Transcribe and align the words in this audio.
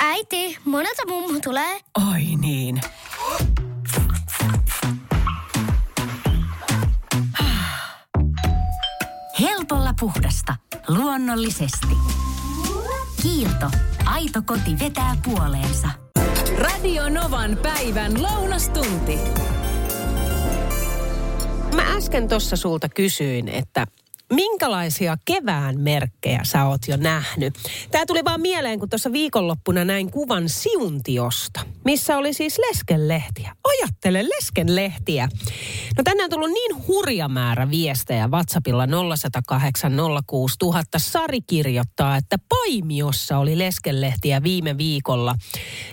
Äiti, 0.00 0.58
monelta 0.64 1.02
mummu 1.08 1.40
tulee? 1.40 1.80
Oi 2.12 2.22
niin. 2.40 2.80
Helpolla 9.40 9.94
puhdasta. 10.00 10.56
Luonnollisesti. 10.88 11.96
Kiilto. 13.22 13.70
Aito 14.04 14.42
koti 14.46 14.78
vetää 14.80 15.16
puoleensa. 15.24 15.88
Radio 16.58 17.08
Novan 17.08 17.58
päivän 17.62 18.22
lounastunti. 18.22 19.18
Mä 21.74 21.96
äsken 21.96 22.28
tuossa 22.28 22.56
sulta 22.56 22.88
kysyin, 22.88 23.48
että 23.48 23.86
minkälaisia 24.32 25.16
kevään 25.24 25.80
merkkejä 25.80 26.40
sä 26.42 26.64
oot 26.64 26.80
jo 26.88 26.96
nähnyt? 26.96 27.54
Tää 27.90 28.06
tuli 28.06 28.24
vaan 28.24 28.40
mieleen, 28.40 28.78
kun 28.78 28.88
tuossa 28.88 29.12
viikonloppuna 29.12 29.84
näin 29.84 30.10
kuvan 30.10 30.48
Siuntiosta, 30.48 31.60
missä 31.84 32.16
oli 32.16 32.32
siis 32.32 32.58
leskenlehtiä. 32.58 33.56
Ajattele 33.64 34.28
leskenlehtiä. 34.28 35.28
No 35.96 36.04
tänne 36.04 36.24
on 36.24 36.30
tullut 36.30 36.50
niin 36.50 36.86
hurja 36.86 37.28
määrä 37.28 37.70
viestejä 37.70 38.28
WhatsAppilla 38.28 38.86
0108 38.86 39.92
06000. 40.26 40.98
Sari 40.98 41.40
kirjoittaa, 41.40 42.16
että 42.16 42.36
Paimiossa 42.48 43.38
oli 43.38 43.58
leskenlehtiä 43.58 44.42
viime 44.42 44.78
viikolla. 44.78 45.34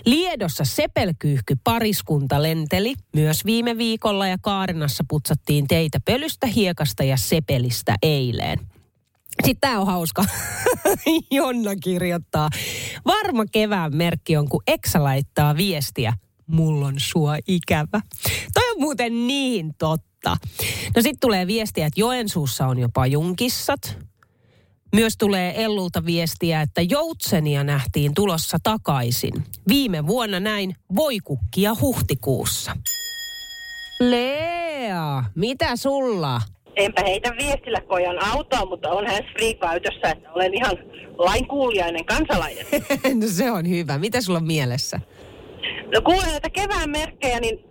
Liedossa 0.06 0.64
sepelkyyhky 0.64 1.56
pariskunta 1.64 2.42
lenteli 2.42 2.94
myös 3.14 3.44
viime 3.44 3.78
viikolla 3.78 4.26
ja 4.26 4.36
Kaarinassa 4.40 5.04
putsattiin 5.08 5.66
teitä 5.68 5.98
pölystä, 6.04 6.46
hiekasta 6.46 7.04
ja 7.04 7.16
sepelistä 7.16 7.94
eileen. 8.26 8.58
Sitten 9.44 9.60
tämä 9.60 9.80
on 9.80 9.86
hauska. 9.86 10.24
Jonna 11.30 11.76
kirjoittaa. 11.76 12.50
Varma 13.04 13.44
kevään 13.52 13.96
merkki 13.96 14.36
on, 14.36 14.48
kun 14.48 14.62
Eksa 14.66 15.04
laittaa 15.04 15.56
viestiä. 15.56 16.12
Mulla 16.46 16.86
on 16.86 16.94
sua 16.96 17.36
ikävä. 17.48 18.00
Toi 18.54 18.70
on 18.70 18.80
muuten 18.80 19.26
niin 19.26 19.74
totta. 19.78 20.36
No 20.96 21.02
sitten 21.02 21.20
tulee 21.20 21.46
viestiä, 21.46 21.86
että 21.86 22.00
Joensuussa 22.00 22.66
on 22.66 22.78
jopa 22.78 23.06
junkissat. 23.06 23.98
Myös 24.94 25.14
tulee 25.18 25.64
Ellulta 25.64 26.04
viestiä, 26.04 26.60
että 26.60 26.82
joutsenia 26.82 27.64
nähtiin 27.64 28.14
tulossa 28.14 28.58
takaisin. 28.62 29.44
Viime 29.68 30.06
vuonna 30.06 30.40
näin 30.40 30.74
voikukkia 30.96 31.76
huhtikuussa. 31.80 32.76
Lea, 34.00 35.24
mitä 35.34 35.76
sulla? 35.76 36.40
Enpä 36.76 37.02
heitä 37.06 37.32
viestillä 37.38 37.80
kojan 37.80 38.24
autoa, 38.32 38.64
mutta 38.66 38.90
on 38.90 39.06
hän 39.06 39.24
free 39.32 39.54
käytössä, 39.54 40.10
että 40.10 40.32
olen 40.32 40.54
ihan 40.54 40.78
lainkuulijainen 41.18 42.04
kansalainen. 42.04 42.66
no 43.20 43.26
se 43.26 43.50
on 43.50 43.68
hyvä. 43.68 43.98
Mitä 43.98 44.20
sulla 44.20 44.38
on 44.38 44.46
mielessä? 44.46 45.00
No 45.94 46.02
kuulen 46.02 46.28
näitä 46.28 46.50
kevään 46.50 46.90
merkkejä, 46.90 47.40
niin 47.40 47.64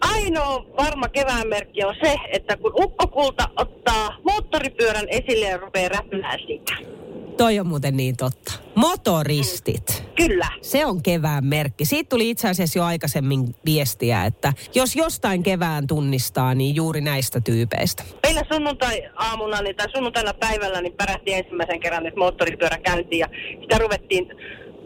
ainoa 0.00 0.66
varma 0.76 1.08
kevään 1.08 1.48
merkki 1.48 1.84
on 1.84 1.94
se, 2.04 2.16
että 2.32 2.56
kun 2.56 2.72
ukkokulta 2.84 3.48
ottaa 3.56 4.16
moottoripyörän 4.24 5.06
esille 5.08 5.46
ja 5.46 5.56
rupeaa 5.56 5.88
räplää 5.88 6.36
sitä. 6.38 6.97
Toi 7.38 7.58
on 7.58 7.66
muuten 7.66 7.96
niin 7.96 8.16
totta. 8.16 8.52
Motoristit. 8.74 10.04
Kyllä. 10.16 10.48
Se 10.62 10.86
on 10.86 11.02
kevään 11.02 11.44
merkki. 11.44 11.84
Siitä 11.84 12.08
tuli 12.08 12.30
itse 12.30 12.48
asiassa 12.48 12.78
jo 12.78 12.84
aikaisemmin 12.84 13.54
viestiä, 13.64 14.24
että 14.24 14.52
jos 14.74 14.96
jostain 14.96 15.42
kevään 15.42 15.86
tunnistaa, 15.86 16.54
niin 16.54 16.74
juuri 16.76 17.00
näistä 17.00 17.40
tyypeistä. 17.40 18.04
Meillä 18.22 18.42
sunnuntai-aamuna 18.52 19.62
niin, 19.62 19.76
tai 19.76 19.90
sunnuntaina 19.90 20.34
päivällä 20.34 20.80
niin 20.80 20.92
pärähti 20.92 21.32
ensimmäisen 21.32 21.80
kerran 21.80 22.02
nyt 22.02 22.16
moottoripyörä 22.16 22.78
käyntiin 22.78 23.20
ja 23.20 23.28
sitä 23.60 23.78
ruvettiin 23.78 24.26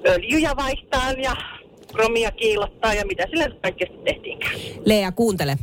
öljyjä 0.06 0.56
vaihtaa 0.56 1.12
ja 1.12 1.36
kromia 1.92 2.30
kiilottaa 2.30 2.94
ja 2.94 3.06
mitä 3.06 3.26
sille 3.30 3.50
kaikkea 3.62 3.86
sitten 3.86 4.14
tehtiinkään. 4.14 4.54
Lea, 4.84 5.12
kuuntele. 5.12 5.58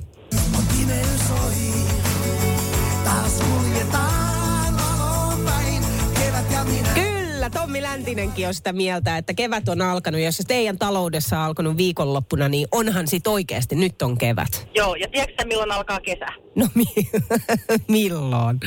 Kyllä, 7.39 7.49
Tommi 7.49 7.81
Läntinenkin 7.81 8.47
on 8.47 8.53
sitä 8.53 8.73
mieltä, 8.73 9.17
että 9.17 9.33
kevät 9.33 9.69
on 9.69 9.81
alkanut. 9.81 10.21
Jos 10.21 10.37
se 10.37 10.43
teidän 10.47 10.77
taloudessa 10.77 11.39
on 11.39 11.45
alkanut 11.45 11.77
viikonloppuna, 11.77 12.49
niin 12.49 12.67
onhan 12.71 13.07
sit 13.07 13.27
oikeasti 13.27 13.75
nyt 13.75 14.01
on 14.01 14.17
kevät. 14.17 14.67
Joo, 14.75 14.95
ja 14.95 15.07
tiedätkö 15.07 15.45
milloin 15.45 15.71
alkaa 15.71 15.99
kesä? 15.99 16.25
No 16.55 16.67
mi- 16.75 17.09
milloin? 17.87 18.59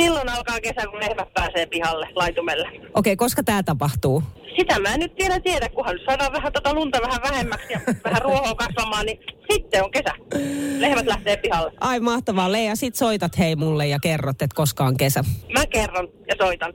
Silloin 0.00 0.28
alkaa 0.28 0.60
kesä, 0.60 0.86
kun 0.90 1.00
lehmät 1.00 1.28
pääsee 1.34 1.66
pihalle 1.66 2.06
laitumelle. 2.14 2.68
Okei, 2.94 3.16
koska 3.16 3.42
tämä 3.42 3.62
tapahtuu? 3.62 4.22
Sitä 4.58 4.80
mä 4.80 4.94
en 4.94 5.00
nyt 5.00 5.12
vielä 5.18 5.40
tiedä, 5.40 5.68
kunhan 5.68 5.94
nyt 5.94 6.04
saadaan 6.06 6.32
vähän 6.32 6.52
tota 6.52 6.74
lunta 6.74 6.98
vähän 7.02 7.20
vähemmäksi 7.30 7.72
ja 7.72 7.80
vähän 8.04 8.22
ruohoa 8.22 8.54
kasvamaan, 8.54 9.06
niin 9.06 9.18
sitten 9.52 9.84
on 9.84 9.90
kesä. 9.90 10.12
Lehmät 10.78 11.06
lähtee 11.06 11.36
pihalle. 11.36 11.72
Ai 11.80 12.00
mahtavaa. 12.00 12.52
Lea, 12.52 12.76
sit 12.76 12.94
soitat 12.96 13.38
hei 13.38 13.56
mulle 13.56 13.86
ja 13.86 13.98
kerrot, 14.02 14.42
että 14.42 14.54
koska 14.54 14.84
on 14.84 14.96
kesä. 14.96 15.24
Mä 15.58 15.66
kerron 15.66 16.08
ja 16.28 16.34
soitan. 16.42 16.72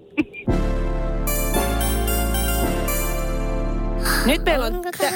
Nyt 4.25 4.44
meillä 4.45 4.66
on, 4.66 4.81
tä- 4.97 5.11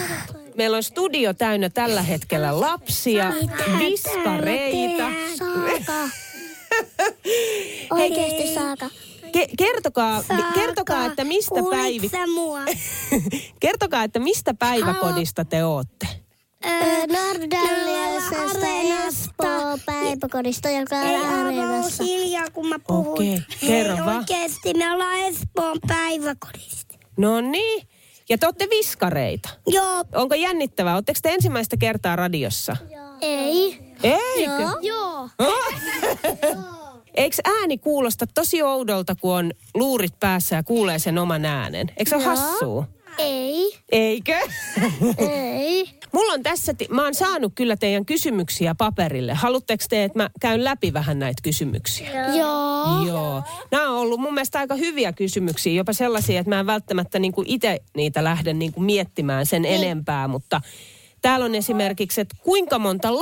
meillä 0.58 0.78
on 0.78 0.84
studio 0.84 1.34
täynnä 1.34 1.70
tällä 1.70 2.02
hetkellä 2.02 2.60
lapsia, 2.60 3.34
viskareita. 3.80 5.04
Saaka. 6.78 7.96
Oikeesti 8.02 8.54
Saaka. 8.54 8.90
Ke- 9.38 9.50
kertokaa, 9.58 10.24
Saaka, 10.24 10.52
kertokaa, 10.52 11.06
että 11.06 11.24
mistä 11.24 11.56
päivi... 11.70 12.10
mua? 12.34 12.60
kertokaa, 13.60 14.04
että 14.04 14.20
mistä 14.20 14.54
päiväkodista 14.54 15.46
te 15.46 15.66
ootte. 15.66 16.08
Nordallisesta 17.08 18.68
Espoo 19.08 19.78
päiväkodista, 19.86 20.70
joka 20.70 20.96
on 20.96 21.26
Areenassa. 21.26 22.04
hiljaa, 22.04 22.50
kun 22.54 22.68
mä 22.68 22.80
puhun. 22.88 23.08
Okei, 23.08 23.40
kerro 23.68 24.06
vaan. 24.06 24.18
oikeesti, 24.18 24.74
me 24.78 24.92
ollaan 24.92 25.20
Espoon 25.20 25.78
päiväkodista. 25.88 26.96
No 27.18 27.42
niin. 27.42 27.88
Ja 28.30 28.38
te 28.38 28.46
olette 28.46 28.68
viskareita. 28.70 29.50
Joo. 29.68 30.06
Onko 30.16 30.36
jännittävää? 30.36 30.96
Oletteko 30.96 31.20
te 31.22 31.30
ensimmäistä 31.30 31.78
kertaa 31.78 32.16
radiossa? 32.16 32.78
Ei. 33.22 33.87
Eikö? 34.04 34.52
Joo. 34.82 35.30
Eikö 37.16 37.36
ääni 37.46 37.78
kuulosta 37.78 38.28
tosi 38.28 38.62
oudolta, 38.62 39.16
kun 39.16 39.36
on 39.36 39.52
luurit 39.74 40.20
päässä 40.20 40.56
ja 40.56 40.64
kuulee 40.64 41.00
sen 41.00 41.18
oman 41.18 41.46
äänen? 41.46 41.92
Eikö 41.98 42.10
se 42.10 42.16
ole 42.16 42.24
Joo. 42.24 42.36
hassua? 42.36 42.88
Ei. 43.18 43.80
Eikö? 43.92 44.36
Ei. 45.18 45.90
Mulla 46.12 46.34
on 46.34 46.44
tässä, 46.44 46.74
mä 46.90 47.04
oon 47.04 47.16
saanut 47.16 47.52
kyllä 47.56 47.78
teidän 47.78 48.06
kysymyksiä 48.06 48.76
paperille. 48.76 49.34
Haluatteko 49.34 49.84
te, 49.90 50.04
että 50.04 50.20
mä 50.20 50.30
käyn 50.40 50.64
läpi 50.64 50.94
vähän 50.94 51.20
näitä 51.20 51.42
kysymyksiä? 51.44 52.36
Joo. 52.36 53.06
Joo. 53.08 53.44
Nämä 53.72 53.90
on 53.90 53.98
ollut 53.98 54.20
mun 54.20 54.34
mielestä 54.34 54.60
aika 54.60 54.76
hyviä 54.76 55.14
kysymyksiä, 55.14 55.74
jopa 55.74 55.94
sellaisia, 55.94 56.40
että 56.40 56.50
mä 56.50 56.60
en 56.60 56.66
välttämättä 56.66 57.20
niin 57.20 57.34
itse 57.46 57.80
niitä 57.96 58.24
lähde 58.24 58.54
niin 58.54 58.74
kuin 58.74 58.84
miettimään 58.84 59.46
sen 59.46 59.66
enempää, 59.66 60.28
mutta 60.28 60.62
täällä 61.22 61.46
on 61.46 61.56
esimerkiksi, 61.56 62.22
että 62.22 62.36
kuinka 62.44 62.80
monta 62.80 63.16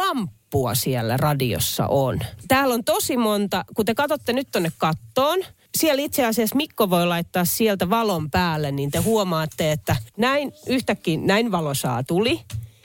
lamppua 0.45 0.75
siellä 0.75 1.17
radiossa 1.17 1.87
on. 1.87 2.19
Täällä 2.47 2.73
on 2.73 2.83
tosi 2.83 3.17
monta, 3.17 3.65
kun 3.75 3.85
te 3.85 3.95
katsotte 3.95 4.33
nyt 4.33 4.47
tonne 4.51 4.71
kattoon, 4.77 5.39
siellä 5.77 6.01
itse 6.01 6.25
asiassa 6.25 6.55
Mikko 6.55 6.89
voi 6.89 7.07
laittaa 7.07 7.45
sieltä 7.45 7.89
valon 7.89 8.31
päälle, 8.31 8.71
niin 8.71 8.91
te 8.91 8.99
huomaatte, 8.99 9.71
että 9.71 9.95
näin 10.17 10.53
yhtäkkiä 10.67 11.17
näin 11.17 11.51
valosaa 11.51 12.03
tuli. 12.03 12.41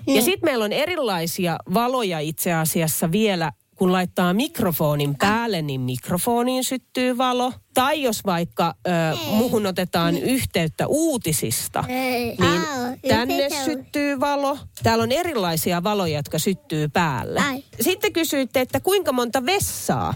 Ja 0.07 0.23
sitten 0.23 0.45
meillä 0.51 0.65
on 0.65 0.73
erilaisia 0.73 1.59
valoja 1.75 2.19
itse 2.19 2.53
asiassa 2.53 3.13
vielä, 3.13 3.53
kun 3.81 3.93
laittaa 3.93 4.35
mikrofonin 4.35 5.17
päälle, 5.19 5.63
niin 5.63 5.81
mikrofoniin 5.81 6.65
syttyy 6.65 7.19
valo. 7.19 7.53
Tai 7.75 8.03
jos 8.03 8.21
vaikka 8.27 8.75
ö, 8.87 8.91
muhun 9.31 9.67
otetaan 9.67 10.19
yhteyttä 10.19 10.87
uutisista, 10.87 11.85
Ei. 11.89 12.37
niin 12.41 12.43
Au, 12.43 12.97
tänne 13.09 13.35
yhteyttä- 13.47 13.65
syttyy 13.65 14.21
valo. 14.21 14.59
Täällä 14.83 15.03
on 15.03 15.13
erilaisia 15.13 15.83
valoja, 15.83 16.17
jotka 16.19 16.39
syttyy 16.39 16.89
päälle. 16.89 17.41
Ai. 17.41 17.65
Sitten 17.81 18.13
kysyitte, 18.13 18.61
että 18.61 18.81
kuinka 18.81 19.13
monta 19.13 19.47
vessaa 19.47 20.15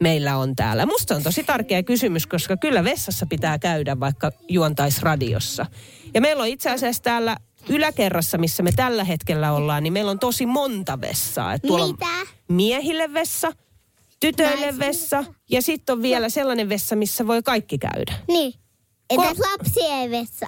meillä 0.00 0.36
on 0.36 0.56
täällä. 0.56 0.86
Musta 0.86 1.14
on 1.16 1.22
tosi 1.22 1.44
tärkeä 1.44 1.82
kysymys, 1.82 2.26
koska 2.26 2.56
kyllä 2.56 2.84
vessassa 2.84 3.26
pitää 3.26 3.58
käydä, 3.58 4.00
vaikka 4.00 4.30
juontais 4.48 5.02
radiossa. 5.02 5.66
Ja 6.14 6.20
meillä 6.20 6.40
on 6.42 6.48
itse 6.48 6.70
asiassa 6.70 7.02
täällä 7.02 7.36
yläkerrassa, 7.68 8.38
missä 8.38 8.62
me 8.62 8.72
tällä 8.72 9.04
hetkellä 9.04 9.52
ollaan, 9.52 9.82
niin 9.82 9.92
meillä 9.92 10.10
on 10.10 10.18
tosi 10.18 10.46
monta 10.46 11.00
vessaa. 11.00 11.54
Et 11.54 11.62
tuolla 11.62 11.84
on 11.84 11.90
Mitä? 11.90 12.33
Miehille 12.48 13.12
vessa, 13.12 13.52
tytöille 14.20 14.78
vessa 14.78 15.24
ja 15.50 15.62
sitten 15.62 15.92
on 15.92 16.02
vielä 16.02 16.28
sellainen 16.28 16.68
vessa, 16.68 16.96
missä 16.96 17.26
voi 17.26 17.42
kaikki 17.42 17.78
käydä. 17.78 18.14
Niin. 18.28 18.54
Entäs 19.10 19.38
lapsien 19.38 20.10
vessa? 20.10 20.46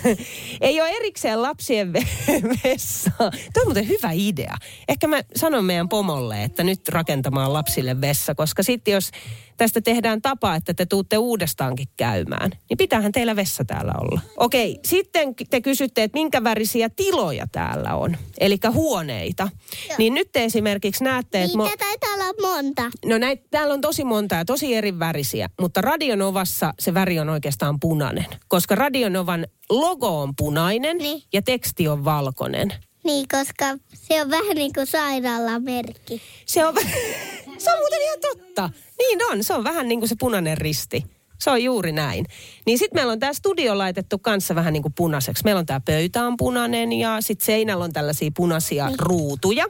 Ei 0.60 0.80
ole 0.80 0.88
erikseen 0.88 1.42
lapsien 1.42 1.92
ve- 1.92 2.42
vessaa. 2.64 3.30
Tuo 3.30 3.62
on 3.62 3.66
muuten 3.66 3.88
hyvä 3.88 4.10
idea. 4.12 4.56
Ehkä 4.88 5.06
mä 5.06 5.22
sanon 5.36 5.64
meidän 5.64 5.88
pomolle, 5.88 6.42
että 6.44 6.64
nyt 6.64 6.88
rakentamaan 6.88 7.52
lapsille 7.52 8.00
vessa, 8.00 8.34
koska 8.34 8.62
sitten 8.62 8.92
jos 8.94 9.10
tästä 9.56 9.80
tehdään 9.80 10.22
tapa, 10.22 10.54
että 10.54 10.74
te 10.74 10.86
tuutte 10.86 11.18
uudestaankin 11.18 11.88
käymään, 11.96 12.50
niin 12.50 12.76
pitäähän 12.78 13.12
teillä 13.12 13.36
vessa 13.36 13.64
täällä 13.64 13.92
olla. 14.00 14.20
Okei, 14.36 14.78
sitten 14.84 15.34
te 15.50 15.60
kysytte, 15.60 16.02
että 16.02 16.18
minkä 16.18 16.44
värisiä 16.44 16.88
tiloja 16.88 17.46
täällä 17.52 17.94
on, 17.94 18.16
eli 18.40 18.56
huoneita. 18.72 19.48
Joo. 19.88 19.96
Niin 19.98 20.14
nyt 20.14 20.32
te 20.32 20.44
esimerkiksi 20.44 21.04
näette, 21.04 21.42
että... 21.42 21.58
Niitä 21.58 21.76
taitaa 21.76 22.14
olla 22.14 22.52
monta. 22.52 22.82
No 23.04 23.18
näitä, 23.18 23.44
täällä 23.50 23.74
on 23.74 23.80
tosi 23.80 24.04
monta 24.04 24.34
ja 24.34 24.44
tosi 24.44 24.74
eri 24.74 24.98
värisiä, 24.98 25.48
mutta 25.60 25.80
Radionovassa 25.80 26.74
se 26.78 26.94
väri 26.94 27.18
on 27.18 27.28
oikeastaan 27.28 27.80
punainen, 27.80 28.26
koska 28.48 28.74
Radionovan 28.74 29.46
logo 29.70 30.22
on 30.22 30.36
punainen 30.36 30.98
Niin. 30.98 31.22
ja 31.32 31.42
teksti 31.42 31.88
on 31.88 32.04
valkoinen. 32.04 32.72
Niin, 33.04 33.26
koska 33.32 33.64
se 33.94 34.22
on 34.22 34.30
vähän 34.30 34.56
niin 34.56 34.72
kuin 34.72 34.86
sairaalamerkki. 34.86 36.22
Se 36.46 36.66
on, 36.66 36.74
se 37.58 37.72
on 37.72 37.78
muuten 37.78 38.02
ihan 38.02 38.18
totta. 38.20 38.70
Niin 38.98 39.18
on, 39.32 39.44
se 39.44 39.54
on 39.54 39.64
vähän 39.64 39.88
niin 39.88 40.00
kuin 40.00 40.08
se 40.08 40.14
punainen 40.18 40.58
risti. 40.58 41.04
Se 41.38 41.50
on 41.50 41.62
juuri 41.62 41.92
näin. 41.92 42.26
Niin 42.66 42.78
sitten 42.78 42.98
meillä 42.98 43.12
on 43.12 43.18
tämä 43.18 43.32
studio 43.32 43.78
laitettu 43.78 44.18
kanssa 44.18 44.54
vähän 44.54 44.72
niin 44.72 44.82
kuin 44.82 44.92
punaiseksi. 44.92 45.44
Meillä 45.44 45.58
on 45.58 45.66
tämä 45.66 45.80
pöytä 45.80 46.26
on 46.26 46.36
punainen 46.36 46.92
ja 46.92 47.20
sitten 47.20 47.46
seinällä 47.46 47.84
on 47.84 47.92
tällaisia 47.92 48.30
punaisia 48.36 48.86
niin. 48.86 48.98
ruutuja. 48.98 49.64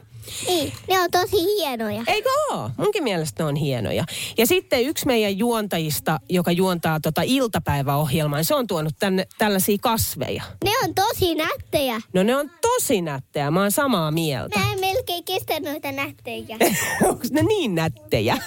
Niin, 0.47 0.73
ne 0.87 0.99
on 0.99 1.11
tosi 1.11 1.37
hienoja. 1.37 2.03
Eikö 2.07 2.29
oo? 2.51 2.69
Munkin 2.77 3.03
mielestä 3.03 3.43
ne 3.43 3.47
on 3.47 3.55
hienoja. 3.55 4.03
Ja 4.37 4.47
sitten 4.47 4.83
yksi 4.83 5.05
meidän 5.05 5.37
juontajista, 5.37 6.19
joka 6.29 6.51
juontaa 6.51 6.99
tota 6.99 7.21
iltapäiväohjelmaa, 7.25 8.43
se 8.43 8.55
on 8.55 8.67
tuonut 8.67 8.93
tänne 8.99 9.27
tällaisia 9.37 9.77
kasveja. 9.81 10.43
Ne 10.63 10.71
on 10.83 10.95
tosi 10.95 11.35
nättejä. 11.35 12.01
No 12.13 12.23
ne 12.23 12.35
on 12.35 12.51
tosi 12.61 13.01
nättejä, 13.01 13.51
mä 13.51 13.61
oon 13.61 13.71
samaa 13.71 14.11
mieltä. 14.11 14.59
Mä 14.59 14.71
en 14.71 14.79
melkein 14.79 15.23
kestä 15.23 15.59
noita 15.59 15.91
nättejä. 15.91 16.57
Onko 17.09 17.23
ne 17.31 17.41
niin 17.41 17.75
nättejä? 17.75 18.37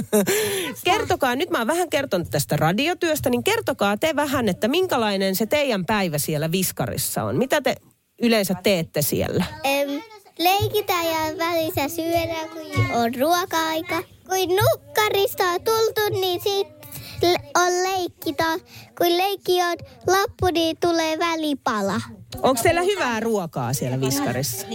kertokaa, 0.84 1.36
nyt 1.36 1.50
mä 1.50 1.58
oon 1.58 1.66
vähän 1.66 1.90
kertonut 1.90 2.30
tästä 2.30 2.56
radiotyöstä, 2.56 3.30
niin 3.30 3.44
kertokaa 3.44 3.96
te 3.96 4.16
vähän, 4.16 4.48
että 4.48 4.68
minkälainen 4.68 5.36
se 5.36 5.46
teidän 5.46 5.86
päivä 5.86 6.18
siellä 6.18 6.52
Viskarissa 6.52 7.24
on. 7.24 7.36
Mitä 7.36 7.60
te 7.60 7.74
yleensä 8.22 8.54
teette 8.62 9.02
siellä? 9.02 9.44
Em, 9.64 9.83
leikitään 10.38 11.06
ja 11.06 11.38
välissä 11.38 11.88
syödään, 11.88 12.48
kun 12.48 12.90
on 12.96 13.14
ruoka-aika. 13.20 14.02
Kun 14.02 14.56
nukkarista 14.56 15.44
on 15.44 15.60
tultu, 15.64 16.20
niin 16.20 16.40
sit 16.40 16.68
le- 17.22 17.50
on 17.56 17.72
leikki. 17.82 18.34
Kun 18.98 19.16
leikki 19.16 19.62
on 19.62 19.76
loppu, 20.06 20.46
niin 20.52 20.76
tulee 20.80 21.18
välipala. 21.18 22.00
Onko 22.42 22.62
teillä 22.62 22.82
hyvää 22.82 23.20
ruokaa 23.20 23.72
siellä 23.72 24.00
Viskarissa? 24.00 24.66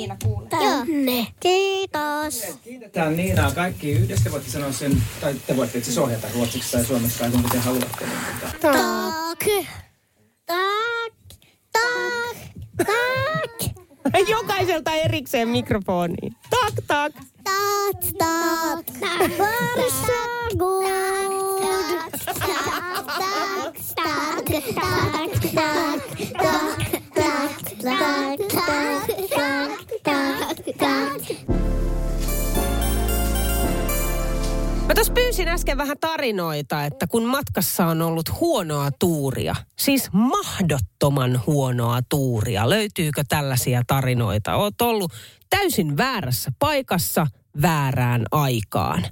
Tänne. 0.49 1.27
Kiitos. 1.39 2.57
Kiitetään 2.63 3.15
Niinaa 3.17 3.51
kaikki 3.51 3.91
yhdessä. 3.91 4.31
Voitte 4.31 4.51
sanoa 4.51 4.71
sen, 4.71 5.03
tai 5.21 5.35
te 5.47 5.57
voitte 5.57 5.83
siis 5.83 5.97
ohjata 5.97 6.27
ruotsiksi 6.35 6.71
tai 6.71 6.85
suomeksi 6.85 7.19
tai 7.19 7.29
kuinka 7.31 7.49
te 7.49 7.57
haluatte. 7.57 8.05
Niin, 8.05 8.17
tota, 8.41 8.61
Tak. 8.65 9.39
Tak. 12.77 13.78
Jokaiselta 14.29 14.91
erikseen 14.91 15.47
mikrofoniin. 15.47 16.35
Tak, 16.49 16.73
tak. 16.87 17.11
Tak, 17.43 17.97
tak. 18.19 18.85
Varsha 19.39 20.23
good. 20.57 20.85
Tak, 21.59 22.11
tak, 22.25 22.93
tak, 23.17 23.75
tak, 23.95 24.49
tak, 25.53 25.99
tak, 26.33 26.79
tak, 27.13 27.51
tak. 27.83 28.48
Tuossa 34.99 35.13
pyysin 35.13 35.47
äsken 35.47 35.77
vähän 35.77 35.97
tarinoita, 35.99 36.85
että 36.85 37.07
kun 37.07 37.25
matkassa 37.25 37.85
on 37.85 38.01
ollut 38.01 38.39
huonoa 38.39 38.89
tuuria, 38.99 39.55
siis 39.77 40.09
mahdottoman 40.11 41.41
huonoa 41.47 41.99
tuuria, 42.09 42.69
löytyykö 42.69 43.23
tällaisia 43.29 43.81
tarinoita? 43.87 44.55
Oot 44.55 44.81
ollut 44.81 45.13
täysin 45.49 45.97
väärässä 45.97 46.51
paikassa 46.59 47.27
väärään 47.61 48.25
aikaan. 48.31 49.05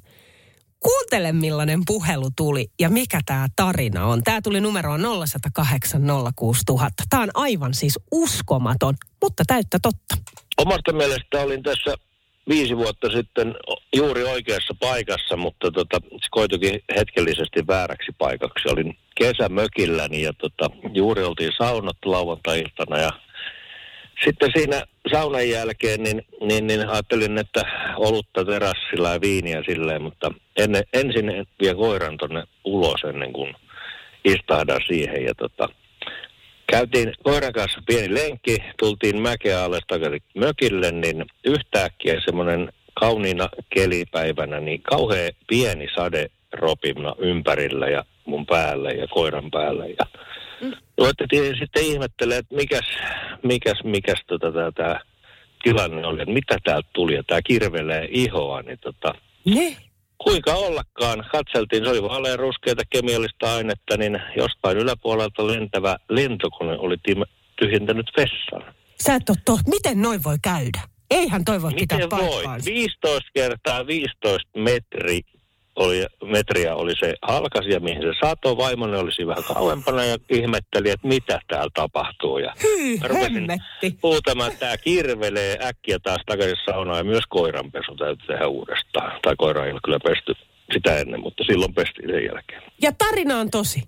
Kuuntele 0.79 1.31
millainen 1.31 1.79
puhelu 1.87 2.29
tuli 2.35 2.67
ja 2.79 2.89
mikä 2.89 3.19
tämä 3.25 3.47
tarina 3.55 4.05
on. 4.05 4.23
Tämä 4.23 4.41
tuli 4.41 4.61
numeroon 4.61 5.01
0108 5.27 6.01
06000. 6.35 7.03
Tämä 7.09 7.23
on 7.23 7.29
aivan 7.33 7.73
siis 7.73 7.99
uskomaton, 8.11 8.95
mutta 9.23 9.43
täyttä 9.47 9.79
totta. 9.81 10.17
Omasta 10.57 10.93
mielestä 10.93 11.41
olin 11.41 11.63
tässä 11.63 12.06
viisi 12.49 12.77
vuotta 12.77 13.09
sitten 13.09 13.55
juuri 13.95 14.23
oikeassa 14.23 14.73
paikassa, 14.79 15.37
mutta 15.37 15.71
tota, 15.71 15.97
se 16.11 16.27
koitukin 16.31 16.79
hetkellisesti 16.95 17.67
vääräksi 17.67 18.11
paikaksi. 18.17 18.69
Olin 18.69 18.97
kesämökilläni 19.15 20.21
ja 20.21 20.33
tota, 20.33 20.69
juuri 20.93 21.23
oltiin 21.23 21.51
saunattu 21.57 22.11
lauantai-iltana 22.11 22.97
ja 22.97 23.09
sitten 24.23 24.51
siinä 24.55 24.81
saunan 25.11 25.49
jälkeen 25.49 26.03
niin, 26.03 26.25
niin, 26.41 26.67
niin 26.67 26.89
ajattelin, 26.89 27.37
että 27.37 27.61
olutta 27.97 28.45
terassilla 28.45 29.09
ja 29.09 29.21
viiniä 29.21 29.63
silleen, 29.69 30.01
mutta 30.01 30.31
ennen, 30.57 30.83
ensin 30.93 31.47
vie 31.61 31.75
koiran 31.75 32.17
tonne 32.17 32.43
ulos 32.63 33.03
ennen 33.03 33.33
kuin 33.33 33.55
istahdan 34.25 34.81
siihen 34.87 35.25
ja 35.25 35.35
tota, 35.35 35.69
Käytiin 36.71 37.13
koiran 37.23 37.53
kanssa 37.53 37.81
pieni 37.87 38.13
lenkki, 38.13 38.57
tultiin 38.79 39.21
mäkeä 39.21 39.63
alas 39.63 39.83
takaisin 39.87 40.21
mökille, 40.35 40.91
niin 40.91 41.25
yhtäkkiä 41.45 42.21
semmoinen 42.25 42.73
kauniina 42.99 43.49
kelipäivänä, 43.69 44.59
niin 44.59 44.81
kauhean 44.81 45.31
pieni 45.47 45.87
sade 45.95 46.27
ropimna 46.53 47.15
ympärillä 47.17 47.87
ja 47.87 48.03
mun 48.25 48.45
päälle 48.45 48.91
ja 48.91 49.07
koiran 49.07 49.51
päälle. 49.51 49.87
Ja 49.89 50.05
ruvettiin 50.97 51.57
sitten 51.59 51.83
ihmettelemään, 51.83 52.39
että 52.39 52.55
mikäs, 52.55 52.85
mikäs, 53.43 53.83
mikäs 53.83 54.23
tota, 54.27 54.51
tää, 54.51 54.71
tää 54.71 54.99
tilanne 55.63 56.07
oli, 56.07 56.21
että 56.21 56.33
mitä 56.33 56.57
täältä 56.63 56.89
tuli, 56.93 57.15
ja 57.15 57.23
tämä 57.23 57.41
kirvelee 57.41 58.07
ihoa, 58.11 58.61
niin 58.61 58.79
tota, 58.81 59.13
Ne? 59.55 59.77
Kuinka 60.23 60.53
ollakaan, 60.53 61.25
katseltiin, 61.31 61.83
se 61.83 61.89
oli 61.89 62.03
vaalean 62.03 62.39
ruskeita 62.39 62.83
kemiallista 62.89 63.55
ainetta, 63.55 63.97
niin 63.97 64.19
jostain 64.37 64.77
yläpuolelta 64.77 65.47
lentävä 65.47 65.97
lentokone 66.09 66.77
oli 66.77 66.95
tyhjentänyt 67.59 68.11
vessan. 68.17 68.73
Sä 69.03 69.15
et 69.15 69.29
ole 69.29 69.37
tohti. 69.45 69.69
Miten 69.69 70.01
noin 70.01 70.23
voi 70.23 70.37
käydä? 70.41 70.79
Eihän 71.11 71.45
toi 71.45 71.61
voi 71.61 71.73
pitää 71.73 71.97
Miten 71.97 72.09
voi? 72.09 72.29
paikkaansa. 72.29 72.65
15 72.71 73.29
kertaa 73.33 73.87
15 73.87 74.49
metri 74.59 75.21
oli, 75.77 76.05
metriä 76.25 76.75
oli 76.75 76.93
se 76.99 77.13
halkasia, 77.21 77.79
mihin 77.79 78.01
se 78.01 78.13
satoi. 78.21 78.57
Vaimoni 78.57 78.97
olisi 78.97 79.27
vähän 79.27 79.43
kauempana 79.43 80.03
ja 80.05 80.17
ihmetteli, 80.29 80.89
että 80.89 81.07
mitä 81.07 81.39
täällä 81.47 81.69
tapahtuu. 81.73 82.37
Ja 82.37 82.53
rupesin 83.03 83.33
hemmetti. 83.33 83.97
huutamaan, 84.03 84.51
että 84.51 84.59
tämä 84.59 84.77
kirvelee 84.77 85.57
äkkiä 85.63 85.99
taas 86.03 86.21
takaisin 86.25 86.57
saunaan 86.65 86.97
ja 86.97 87.03
myös 87.03 87.23
koiranpesu 87.29 87.95
täytyy 87.95 88.27
tehdä 88.27 88.47
uudestaan. 88.47 89.19
Tai 89.21 89.35
koira 89.37 89.65
ei 89.65 89.71
ole 89.71 89.79
kyllä 89.83 89.99
pesty 90.03 90.33
sitä 90.73 90.97
ennen, 90.97 91.21
mutta 91.21 91.43
silloin 91.43 91.73
pestiin 91.73 92.09
sen 92.09 92.25
jälkeen. 92.25 92.61
Ja 92.81 92.91
tarina 92.97 93.37
on 93.39 93.49
tosi. 93.49 93.83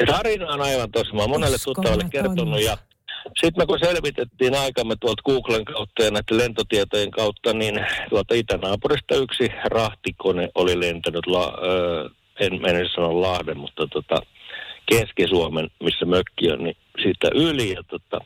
Ja 0.00 0.06
tarina 0.06 0.52
on 0.52 0.60
aivan 0.60 0.90
tosi. 0.90 1.14
Mä 1.14 1.20
oon 1.20 1.30
monelle 1.30 1.56
tuttavalle 1.64 2.04
kertonut 2.10 2.62
ja 2.62 2.76
sitten 3.40 3.62
me 3.62 3.66
kun 3.66 3.78
selvitettiin 3.78 4.54
aikamme 4.54 4.94
tuolta 5.00 5.22
Googlen 5.22 5.64
kautta 5.64 6.02
ja 6.02 6.10
näiden 6.10 6.38
lentotietojen 6.38 7.10
kautta, 7.10 7.52
niin 7.52 7.86
tuolta 8.10 8.34
itänaapurista 8.34 9.14
yksi 9.14 9.48
rahtikone 9.64 10.48
oli 10.54 10.80
lentänyt, 10.80 11.26
la, 11.26 11.58
ö, 11.62 12.10
en 12.40 12.62
mene 12.62 12.88
sanoa 12.94 13.20
Lahden, 13.20 13.58
mutta 13.58 13.86
tota, 13.86 14.16
Keski-Suomen, 14.86 15.70
missä 15.82 16.04
mökki 16.04 16.52
on, 16.52 16.64
niin 16.64 16.76
siitä 17.02 17.28
yli. 17.34 17.72
Ja 17.72 17.82
tota, 17.82 18.18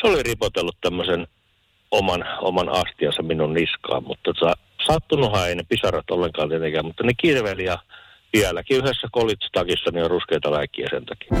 se 0.00 0.06
oli 0.06 0.22
ripotellut 0.22 0.76
tämmöisen 0.80 1.26
oman, 1.90 2.24
oman 2.40 2.68
astiansa 2.68 3.22
minun 3.22 3.54
niskaan, 3.54 4.04
mutta 4.04 4.32
tota, 4.32 4.54
sattunuthan 4.86 5.48
ei 5.48 5.54
ne 5.54 5.62
pisarat 5.68 6.10
ollenkaan 6.10 6.48
tietenkään, 6.48 6.86
mutta 6.86 7.04
ne 7.04 7.12
kirveli 7.16 7.64
ja 7.64 7.78
vieläkin 8.32 8.76
yhdessä 8.76 9.08
kolitstakissa 9.12 9.90
niin 9.90 10.04
on 10.04 10.10
ruskeita 10.10 10.52
läikkiä 10.52 10.86
sen 10.90 11.04
takia. 11.04 11.38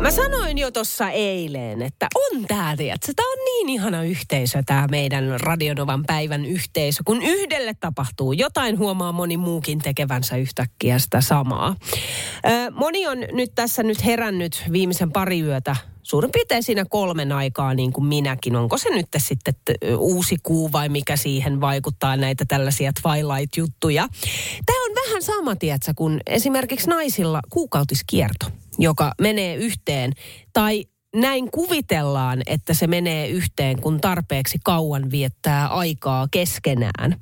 Mä 0.00 0.10
sanoin 0.10 0.58
jo 0.58 0.70
tuossa 0.70 1.10
eilen, 1.10 1.82
että 1.82 2.06
on 2.14 2.44
tää, 2.44 2.76
tiedätkö, 2.76 3.12
tää 3.16 3.26
on 3.26 3.44
niin 3.44 3.68
ihana 3.68 4.02
yhteisö, 4.02 4.62
tää 4.66 4.86
meidän 4.88 5.40
Radionovan 5.40 6.04
päivän 6.06 6.44
yhteisö. 6.44 7.02
Kun 7.04 7.22
yhdelle 7.22 7.74
tapahtuu 7.80 8.32
jotain, 8.32 8.78
huomaa 8.78 9.12
moni 9.12 9.36
muukin 9.36 9.78
tekevänsä 9.78 10.36
yhtäkkiä 10.36 10.98
sitä 10.98 11.20
samaa. 11.20 11.76
Moni 12.70 13.06
on 13.06 13.18
nyt 13.32 13.52
tässä 13.54 13.82
nyt 13.82 14.04
herännyt 14.04 14.64
viimeisen 14.72 15.12
pari 15.12 15.40
yötä 15.40 15.76
suurin 16.02 16.32
piirtein 16.32 16.62
siinä 16.62 16.84
kolmen 16.90 17.32
aikaa 17.32 17.74
niin 17.74 17.92
kuin 17.92 18.06
minäkin. 18.06 18.56
Onko 18.56 18.78
se 18.78 18.90
nyt 18.90 19.06
sitten 19.16 19.54
uusi 19.98 20.36
kuu 20.42 20.72
vai 20.72 20.88
mikä 20.88 21.16
siihen 21.16 21.60
vaikuttaa 21.60 22.16
näitä 22.16 22.44
tällaisia 22.48 22.92
Twilight-juttuja. 23.02 24.08
Tämä 24.66 24.84
on 24.84 24.94
vähän 25.04 25.22
sama, 25.22 25.56
tiedätkö, 25.56 25.92
kun 25.96 26.20
esimerkiksi 26.26 26.88
naisilla 26.88 27.40
kuukautiskierto, 27.50 28.46
joka 28.78 29.12
menee 29.20 29.54
yhteen. 29.54 30.12
Tai 30.52 30.84
näin 31.16 31.50
kuvitellaan, 31.50 32.42
että 32.46 32.74
se 32.74 32.86
menee 32.86 33.28
yhteen, 33.28 33.80
kun 33.80 34.00
tarpeeksi 34.00 34.58
kauan 34.64 35.10
viettää 35.10 35.66
aikaa 35.66 36.28
keskenään. 36.30 37.16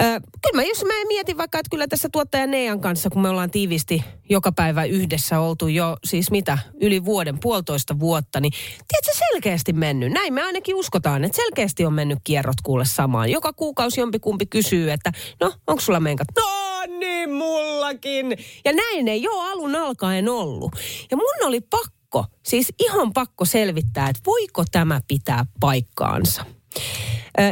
Ö, 0.00 0.04
kyllä 0.42 0.54
mä, 0.54 0.62
jos 0.62 0.84
mä 0.84 0.92
mietin 1.08 1.38
vaikka, 1.38 1.58
että 1.58 1.70
kyllä 1.70 1.86
tässä 1.86 2.08
tuottaja 2.12 2.46
Nean 2.46 2.80
kanssa, 2.80 3.10
kun 3.10 3.22
me 3.22 3.28
ollaan 3.28 3.50
tiivisti 3.50 4.04
joka 4.30 4.52
päivä 4.52 4.84
yhdessä 4.84 5.40
oltu 5.40 5.68
jo 5.68 5.96
siis 6.04 6.30
mitä, 6.30 6.58
yli 6.80 7.04
vuoden, 7.04 7.40
puolitoista 7.40 7.98
vuotta, 7.98 8.40
niin 8.40 8.52
tiedätkö 8.88 9.26
selkeästi 9.28 9.72
mennyt. 9.72 10.12
Näin 10.12 10.34
me 10.34 10.42
ainakin 10.42 10.74
uskotaan, 10.74 11.24
että 11.24 11.36
selkeästi 11.36 11.86
on 11.86 11.92
mennyt 11.92 12.18
kierrot 12.24 12.60
kuule 12.62 12.84
samaan. 12.84 13.30
Joka 13.30 13.52
kuukausi 13.52 14.00
jompikumpi 14.00 14.46
kysyy, 14.46 14.92
että 14.92 15.12
no, 15.40 15.52
onko 15.66 15.80
sulla 15.80 16.00
menkat? 16.00 16.28
No 16.36 16.73
niin, 16.86 17.32
mullakin. 17.32 18.36
Ja 18.64 18.72
näin 18.72 19.08
ei 19.08 19.28
ole 19.28 19.50
alun 19.50 19.76
alkaen 19.76 20.28
ollut. 20.28 20.72
Ja 21.10 21.16
mun 21.16 21.46
oli 21.48 21.60
pakko, 21.60 22.26
siis 22.42 22.72
ihan 22.80 23.12
pakko 23.12 23.44
selvittää, 23.44 24.08
että 24.08 24.22
voiko 24.26 24.64
tämä 24.72 25.00
pitää 25.08 25.46
paikkaansa. 25.60 26.44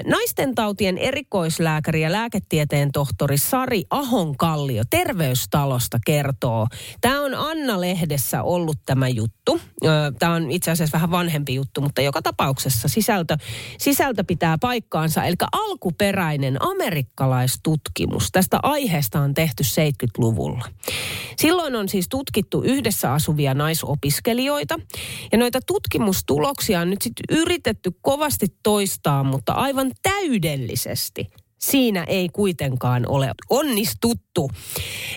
Naisten 0.04 0.54
tautien 0.54 0.98
erikoislääkäri 0.98 2.02
ja 2.02 2.12
lääketieteen 2.12 2.92
tohtori 2.92 3.38
Sari 3.38 3.84
Ahonkallio 3.90 4.82
Terveystalosta 4.90 5.98
kertoo. 6.06 6.66
Tämä 7.00 7.20
on 7.20 7.34
Anna-lehdessä 7.34 8.42
ollut 8.42 8.76
tämä 8.86 9.08
juttu. 9.08 9.60
Tämä 10.18 10.34
on 10.34 10.50
itse 10.50 10.70
asiassa 10.70 10.94
vähän 10.94 11.10
vanhempi 11.10 11.54
juttu, 11.54 11.80
mutta 11.80 12.00
joka 12.00 12.22
tapauksessa 12.22 12.88
sisältö, 12.88 13.36
sisältö 13.78 14.24
pitää 14.26 14.56
paikkaansa. 14.60 15.24
Eli 15.24 15.34
alkuperäinen 15.52 16.62
amerikkalaistutkimus 16.62 18.28
tästä 18.32 18.58
aiheesta 18.62 19.20
on 19.20 19.34
tehty 19.34 19.62
70-luvulla. 19.62 20.64
Silloin 21.36 21.76
on 21.76 21.88
siis 21.88 22.08
tutkittu 22.08 22.62
yhdessä 22.62 23.12
asuvia 23.12 23.54
naisopiskelijoita. 23.54 24.78
Ja 25.32 25.38
noita 25.38 25.60
tutkimustuloksia 25.66 26.80
on 26.80 26.90
nyt 26.90 27.02
sitten 27.02 27.38
yritetty 27.38 27.90
kovasti 28.02 28.46
toistaa, 28.62 29.24
mutta 29.24 29.52
aivan 29.52 29.71
täydellisesti 30.02 31.26
siinä 31.62 32.04
ei 32.04 32.28
kuitenkaan 32.28 33.08
ole 33.08 33.32
onnistuttu. 33.50 34.50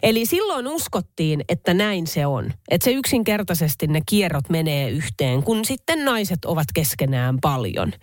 Eli 0.03 0.25
silloin 0.25 0.67
uskottiin, 0.67 1.43
että 1.49 1.73
näin 1.73 2.07
se 2.07 2.25
on. 2.25 2.53
Että 2.69 2.85
se 2.85 2.91
yksinkertaisesti 2.91 3.87
ne 3.87 4.01
kierrot 4.09 4.49
menee 4.49 4.89
yhteen, 4.89 5.43
kun 5.43 5.65
sitten 5.65 6.05
naiset 6.05 6.45
ovat 6.45 6.67
keskenään 6.73 7.37
paljon. 7.41 7.93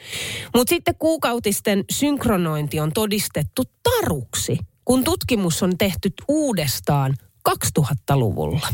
Mutta 0.54 0.70
sitten 0.70 0.94
kuukautisten 0.98 1.84
synkronointi 1.92 2.80
on 2.80 2.92
todistettu 2.92 3.62
taruksi, 3.82 4.58
kun 4.84 5.04
tutkimus 5.04 5.62
on 5.62 5.78
tehty 5.78 6.12
uudestaan 6.28 7.14
2000-luvulla. 7.48 8.68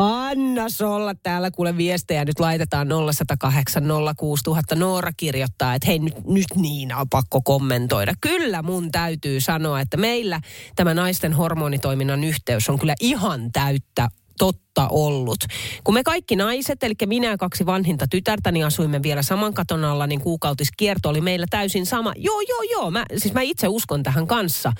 Anna 0.00 0.68
Solla 0.68 1.14
täällä 1.14 1.50
kuule 1.50 1.76
viestejä 1.76 2.24
nyt 2.24 2.40
laitetaan 2.40 2.88
0108 2.88 3.84
06000. 4.16 4.74
Noora 4.74 5.12
kirjoittaa, 5.16 5.74
että 5.74 5.86
hei 5.86 5.98
nyt, 5.98 6.26
nyt 6.26 6.46
niin 6.54 6.94
on 6.94 7.08
pakko 7.08 7.40
kommentoida. 7.42 8.12
Kyllä 8.20 8.62
mun 8.62 8.92
täytyy 8.92 9.40
sanoa, 9.40 9.80
että 9.80 9.96
meillä 9.96 10.40
tämä 10.76 10.94
naisten 10.94 11.32
hormonitoiminnan 11.32 12.24
yhteys 12.24 12.68
on 12.68 12.78
kyllä 12.78 12.94
ihan 13.00 13.52
täyttä 13.52 14.08
totta 14.38 14.67
ollut. 14.76 15.38
Kun 15.84 15.94
me 15.94 16.02
kaikki 16.02 16.36
naiset, 16.36 16.82
eli 16.82 16.94
minä 17.06 17.28
ja 17.28 17.38
kaksi 17.38 17.66
vanhinta 17.66 18.06
tytärtäni 18.10 18.64
asuimme 18.64 19.02
vielä 19.02 19.22
saman 19.22 19.54
katon 19.54 19.84
alla, 19.84 20.06
niin 20.06 20.20
kuukautiskierto 20.20 21.08
oli 21.08 21.20
meillä 21.20 21.46
täysin 21.50 21.86
sama. 21.86 22.12
Joo, 22.16 22.40
joo, 22.40 22.62
joo, 22.62 22.90
mä, 22.90 23.04
siis 23.16 23.34
mä 23.34 23.40
itse 23.40 23.68
uskon 23.68 24.02
tähän 24.02 24.26
kanssa. 24.26 24.72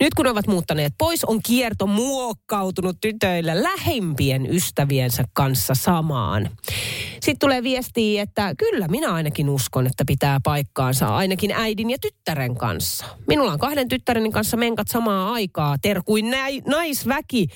Nyt 0.00 0.14
kun 0.14 0.26
ovat 0.26 0.46
muuttaneet 0.46 0.94
pois, 0.98 1.24
on 1.24 1.40
kierto 1.42 1.86
muokkautunut 1.86 2.96
tytöille 3.00 3.62
lähimpien 3.62 4.46
ystäviensä 4.50 5.24
kanssa 5.32 5.74
samaan. 5.74 6.50
Sitten 7.12 7.38
tulee 7.38 7.62
viestiä, 7.62 8.22
että 8.22 8.54
kyllä 8.58 8.88
minä 8.88 9.12
ainakin 9.12 9.48
uskon, 9.48 9.86
että 9.86 10.04
pitää 10.06 10.40
paikkaansa 10.44 11.16
ainakin 11.16 11.52
äidin 11.52 11.90
ja 11.90 11.98
tyttären 12.00 12.56
kanssa. 12.56 13.04
Minulla 13.28 13.52
on 13.52 13.58
kahden 13.58 13.88
tyttäreni 13.88 14.30
kanssa 14.30 14.56
menkat 14.56 14.88
samaa 14.88 15.32
aikaa, 15.32 15.76
terkuin 15.82 16.26
naisväki, 16.66 17.46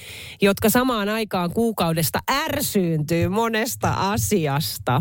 jotka 0.40 0.70
samaan 0.70 1.08
aikaan 1.08 1.52
kuukaudesta 1.78 2.18
ärsyyntyy 2.30 3.28
monesta 3.28 3.92
asiasta. 3.96 5.00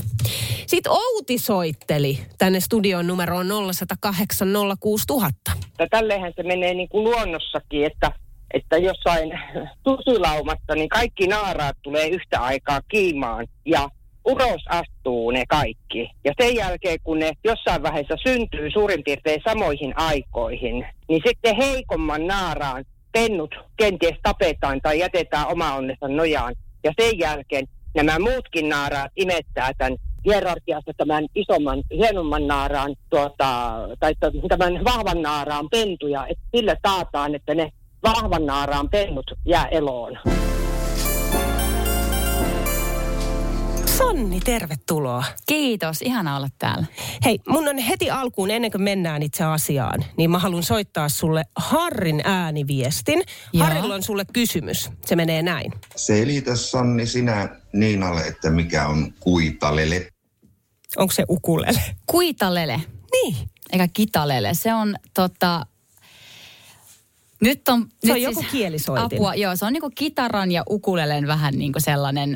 Sitten 0.65 0.91
Outi 0.91 1.37
soitteli 1.37 2.19
tänne 2.37 2.59
studion 2.59 3.07
numeroon 3.07 3.47
0108 3.47 4.47
06000. 4.79 5.51
että 5.71 5.87
tälleenhän 5.89 6.33
se 6.35 6.43
menee 6.43 6.73
niin 6.73 6.89
kuin 6.89 7.03
luonnossakin, 7.03 7.85
että, 7.85 8.11
että 8.53 8.77
jossain 8.77 9.31
tusilaumassa 9.83 10.75
niin 10.75 10.89
kaikki 10.89 11.27
naaraat 11.27 11.77
tulee 11.81 12.07
yhtä 12.07 12.41
aikaa 12.41 12.81
kiimaan 12.87 13.47
ja 13.65 13.89
uros 14.25 14.65
astuu 14.69 15.31
ne 15.31 15.43
kaikki. 15.49 16.09
Ja 16.25 16.33
sen 16.41 16.55
jälkeen, 16.55 16.97
kun 17.03 17.19
ne 17.19 17.31
jossain 17.43 17.83
vaiheessa 17.83 18.15
syntyy 18.27 18.71
suurin 18.71 19.03
piirtein 19.03 19.41
samoihin 19.49 19.93
aikoihin, 19.95 20.85
niin 21.09 21.21
sitten 21.27 21.55
heikomman 21.55 22.27
naaraan 22.27 22.85
pennut 23.11 23.55
kenties 23.77 24.17
tapetaan 24.23 24.81
tai 24.81 24.99
jätetään 24.99 25.47
oma 25.47 25.73
onnensa 25.73 26.07
nojaan. 26.07 26.55
Ja 26.83 26.91
sen 26.99 27.19
jälkeen 27.19 27.67
nämä 27.95 28.19
muutkin 28.19 28.69
naaraat 28.69 29.11
imettää 29.15 29.71
tämän 29.77 29.97
hierarkiassa 30.25 30.91
tämän 30.97 31.25
isomman, 31.35 31.83
hienomman 31.91 32.47
naaraan, 32.47 32.95
tuota, 33.09 33.79
tai 33.99 34.13
tämän 34.49 34.83
vahvan 34.83 35.21
naaraan 35.21 35.69
pentuja, 35.69 36.27
että 36.27 36.43
sillä 36.55 36.75
taataan, 36.81 37.35
että 37.35 37.55
ne 37.55 37.71
vahvan 38.03 38.45
naaraan 38.45 38.89
pennut 38.89 39.31
jää 39.45 39.65
eloon. 39.65 40.17
Sanni, 43.97 44.39
tervetuloa. 44.39 45.23
Kiitos, 45.45 46.01
ihana 46.01 46.37
olla 46.37 46.47
täällä. 46.59 46.85
Hei, 47.25 47.39
mun 47.47 47.67
on 47.67 47.77
heti 47.77 48.09
alkuun, 48.11 48.51
ennen 48.51 48.71
kuin 48.71 48.81
mennään 48.81 49.23
itse 49.23 49.43
asiaan, 49.43 50.05
niin 50.17 50.31
mä 50.31 50.39
haluan 50.39 50.63
soittaa 50.63 51.09
sulle 51.09 51.43
Harrin 51.55 52.21
ääniviestin. 52.23 53.23
Joo. 53.53 53.65
Harrilla 53.67 53.95
on 53.95 54.03
sulle 54.03 54.25
kysymys. 54.33 54.89
Se 55.05 55.15
menee 55.15 55.41
näin. 55.41 55.73
Selitä 55.95 56.55
Sanni 56.55 57.05
sinä 57.05 57.49
Niinalle, 57.73 58.21
että 58.21 58.49
mikä 58.49 58.87
on 58.87 59.13
kuitalele. 59.19 60.11
Onko 60.97 61.11
se 61.13 61.23
ukulele? 61.29 61.79
Kuitalele, 62.05 62.81
Niin. 63.11 63.35
eikä 63.71 63.87
kitalele. 63.93 64.53
Se 64.53 64.73
on 64.73 64.95
tota... 65.13 65.65
Nyt 67.41 67.69
on... 67.69 67.81
Se 67.81 67.87
nyt 68.03 68.11
on 68.13 68.21
joku 68.21 68.45
kielisoitin. 68.51 69.05
Apua, 69.17 69.35
joo, 69.35 69.55
se 69.55 69.65
on 69.65 69.73
niinku 69.73 69.91
kitaran 69.95 70.51
ja 70.51 70.63
ukulelen 70.69 71.27
vähän 71.27 71.53
niinku 71.53 71.79
sellainen 71.79 72.35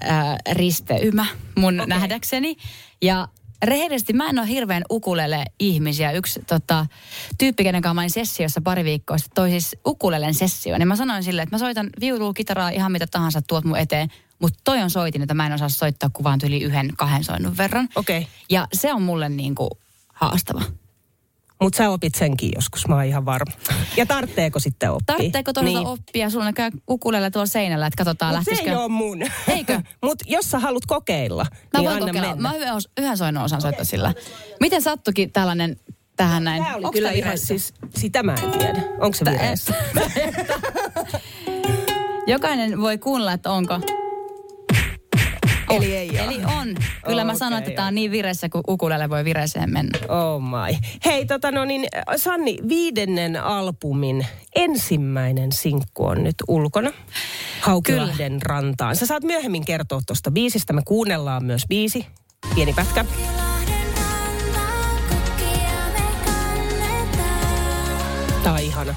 ää, 0.00 0.38
risteymä 0.52 1.26
mun 1.56 1.74
okay. 1.74 1.86
nähdäkseni. 1.86 2.56
Ja 3.02 3.28
rehellisesti 3.62 4.12
mä 4.12 4.28
en 4.28 4.38
ole 4.38 4.48
hirveän 4.48 4.82
ukulele 4.90 5.44
ihmisiä. 5.58 6.12
Yksi 6.12 6.40
tota, 6.46 6.86
tyyppi, 7.38 7.64
kenen 7.64 7.82
kanssa 7.82 7.94
mä 7.94 8.00
olin 8.00 8.10
sessiossa 8.10 8.60
pari 8.60 8.84
viikkoa 8.84 9.18
sitten, 9.18 9.34
toi 9.34 9.50
siis 9.50 9.76
ukulelen 9.86 10.34
sessio. 10.34 10.78
Niin 10.78 10.88
mä 10.88 10.96
sanoin 10.96 11.22
silleen, 11.22 11.42
että 11.42 11.54
mä 11.54 11.58
soitan 11.58 11.90
viulua, 12.00 12.32
kitaraa, 12.32 12.70
ihan 12.70 12.92
mitä 12.92 13.06
tahansa 13.06 13.42
tuot 13.42 13.64
mun 13.64 13.78
eteen. 13.78 14.08
Mutta 14.38 14.60
toi 14.64 14.82
on 14.82 14.90
soitin, 14.90 15.22
että 15.22 15.34
mä 15.34 15.46
en 15.46 15.52
osaa 15.52 15.68
soittaa 15.68 16.10
kuvaan 16.12 16.40
yli 16.44 16.62
yhden, 16.62 16.90
kahden 16.96 17.24
soinnun 17.24 17.56
verran. 17.56 17.88
Okei. 17.96 18.18
Okay. 18.18 18.30
Ja 18.50 18.66
se 18.72 18.92
on 18.92 19.02
mulle 19.02 19.28
niinku 19.28 19.68
haastava. 20.12 20.62
Mutta 21.62 21.76
sä 21.76 21.90
opit 21.90 22.14
senkin 22.14 22.50
joskus, 22.54 22.88
mä 22.88 22.94
oon 22.94 23.04
ihan 23.04 23.24
varma. 23.24 23.52
Ja 23.96 24.06
tartteeko 24.06 24.58
sitten 24.58 24.90
oppia? 24.90 25.04
Tarvitseeko 25.06 25.52
todella 25.52 25.78
niin. 25.78 25.86
oppia? 25.88 26.30
Sulla 26.30 26.44
näkyy 26.44 26.70
ukulele 26.90 27.30
tuolla 27.30 27.46
seinällä, 27.46 27.86
että 27.86 27.96
katsotaan 28.04 28.34
Mut 28.34 28.44
se 28.44 28.50
lähtisikö. 28.50 28.70
ei 28.70 28.76
ole 28.76 28.88
mun. 28.88 29.22
Eikö? 29.48 29.80
Mutta 30.04 30.24
jos 30.28 30.50
sä 30.50 30.58
haluat 30.58 30.86
kokeilla, 30.86 31.46
Mä 31.50 31.78
niin 31.80 31.84
voin 31.90 31.96
anna 32.02 32.06
kokeilla. 32.06 32.28
mennä. 32.28 32.48
Mä 32.48 32.56
yhden, 32.56 32.74
os- 32.74 32.92
yhden 33.00 33.16
soinnon 33.18 33.44
osaan 33.44 33.62
soittaa 33.62 33.84
sillä. 33.84 34.14
Miten 34.60 34.82
sattukin 34.82 35.32
tällainen 35.32 35.76
tähän 36.16 36.44
näin? 36.44 36.62
Tämä 36.62 36.76
oli 36.76 36.84
Onks 36.84 36.94
kyllä 36.94 37.10
ihan 37.10 37.38
siis, 37.38 37.74
sitä 37.96 38.22
mä 38.22 38.34
en 38.44 38.50
tiedä. 38.58 38.82
Onko 39.00 39.12
se 39.18 39.24
vireessä? 39.24 39.74
Jokainen 42.26 42.80
voi 42.80 42.98
kuunnella, 42.98 43.32
että 43.32 43.50
onko. 43.50 43.80
Eli 45.76 45.96
ei 45.96 46.10
ole. 46.10 46.18
Eli 46.18 46.40
on. 46.60 46.76
Kyllä 47.06 47.24
mä 47.24 47.32
Okei, 47.32 47.38
sanon, 47.38 47.58
että 47.58 47.70
tämä 47.70 47.88
on 47.88 47.94
niin 47.94 48.10
vireessä, 48.10 48.48
kun 48.48 48.60
ukulele 48.68 49.10
voi 49.10 49.24
vireeseen 49.24 49.72
mennä. 49.72 49.98
Oh 50.08 50.42
my. 50.42 50.76
Hei, 51.04 51.26
tota 51.26 51.50
no 51.50 51.64
niin, 51.64 51.86
Sanni, 52.16 52.58
viidennen 52.68 53.42
albumin 53.42 54.26
ensimmäinen 54.54 55.52
sinkku 55.52 56.06
on 56.06 56.24
nyt 56.24 56.36
ulkona. 56.48 56.92
Haukilahden 57.60 58.42
rantaan. 58.42 58.96
Sä 58.96 59.06
saat 59.06 59.22
myöhemmin 59.22 59.64
kertoa 59.64 60.00
tuosta 60.06 60.30
biisistä. 60.30 60.72
Me 60.72 60.82
kuunnellaan 60.84 61.44
myös 61.44 61.62
biisi. 61.68 62.06
Pieni 62.54 62.72
pätkä. 62.72 63.04
Tää 68.42 68.52
on 68.52 68.58
ihana. 68.58 68.94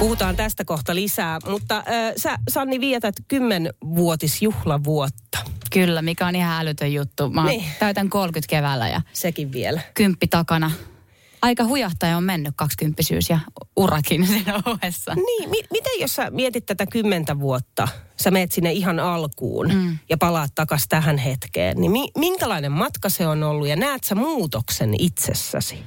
Puhutaan 0.00 0.36
tästä 0.36 0.64
kohta 0.64 0.94
lisää, 0.94 1.38
mutta 1.48 1.76
äh, 1.76 1.84
sä 2.16 2.38
Sanni 2.48 2.80
vietät 2.80 3.14
kymmenvuotisjuhlavuotta. 3.28 5.38
Kyllä, 5.72 6.02
mikä 6.02 6.26
on 6.26 6.36
ihan 6.36 6.60
älytön 6.60 6.92
juttu. 6.92 7.30
Mä 7.30 7.44
Niin. 7.44 7.64
täytän 7.78 8.08
30 8.10 8.50
keväällä 8.50 8.88
ja 8.88 9.00
Sekin 9.12 9.52
vielä. 9.52 9.80
kymppi 9.94 10.26
takana. 10.26 10.70
Aika 11.42 11.64
hujahtaja 11.64 12.16
on 12.16 12.24
mennyt 12.24 12.52
kaksikymppisyys 12.56 13.30
ja 13.30 13.38
urakin 13.76 14.26
siinä 14.32 14.62
ohessa. 14.66 15.14
Niin, 15.14 15.50
mi- 15.50 15.66
miten 15.70 15.92
jos 16.00 16.14
sä 16.14 16.30
mietit 16.30 16.66
tätä 16.66 16.86
kymmentä 16.86 17.40
vuotta, 17.40 17.88
sä 18.16 18.30
meet 18.30 18.52
sinne 18.52 18.72
ihan 18.72 19.00
alkuun 19.00 19.74
mm. 19.74 19.98
ja 20.10 20.16
palaat 20.18 20.50
takas 20.54 20.84
tähän 20.88 21.18
hetkeen, 21.18 21.80
niin 21.80 21.92
mi- 21.92 22.10
minkälainen 22.18 22.72
matka 22.72 23.08
se 23.08 23.26
on 23.26 23.42
ollut 23.42 23.68
ja 23.68 23.76
näet 23.76 24.04
sä 24.04 24.14
muutoksen 24.14 24.94
itsessäsi? 24.98 25.78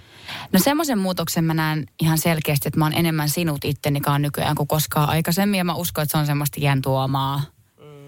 No 0.52 0.60
semmoisen 0.60 0.98
muutoksen 0.98 1.44
mä 1.44 1.54
näen 1.54 1.86
ihan 2.00 2.18
selkeästi, 2.18 2.68
että 2.68 2.80
mä 2.80 2.86
oon 2.86 2.94
enemmän 2.94 3.30
sinut 3.30 3.66
ittenikaan 3.66 4.22
nykyään 4.22 4.56
kuin 4.56 4.68
koskaan 4.68 5.10
aikaisemmin. 5.10 5.58
Ja 5.58 5.64
mä 5.64 5.74
uskon, 5.74 6.02
että 6.02 6.12
se 6.12 6.18
on 6.18 6.26
semmoista 6.26 6.60
iän 6.62 6.82
tuomaa 6.82 7.42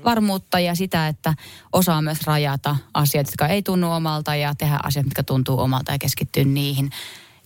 varmuutta 0.06 0.60
ja 0.60 0.75
sitä, 0.75 1.08
että 1.08 1.34
osaa 1.74 2.01
myös 2.01 2.22
rajata 2.25 2.75
asiat, 2.94 3.27
jotka 3.27 3.48
ei 3.48 3.63
tunnu 3.63 3.92
omalta 3.92 4.36
ja 4.36 4.56
tehdä 4.56 4.80
asiat, 4.84 5.06
mitkä 5.06 5.24
tuntuu 5.24 5.60
omalta 5.60 5.92
ja 5.92 5.98
keskittyä 6.00 6.44
niihin. 6.44 6.89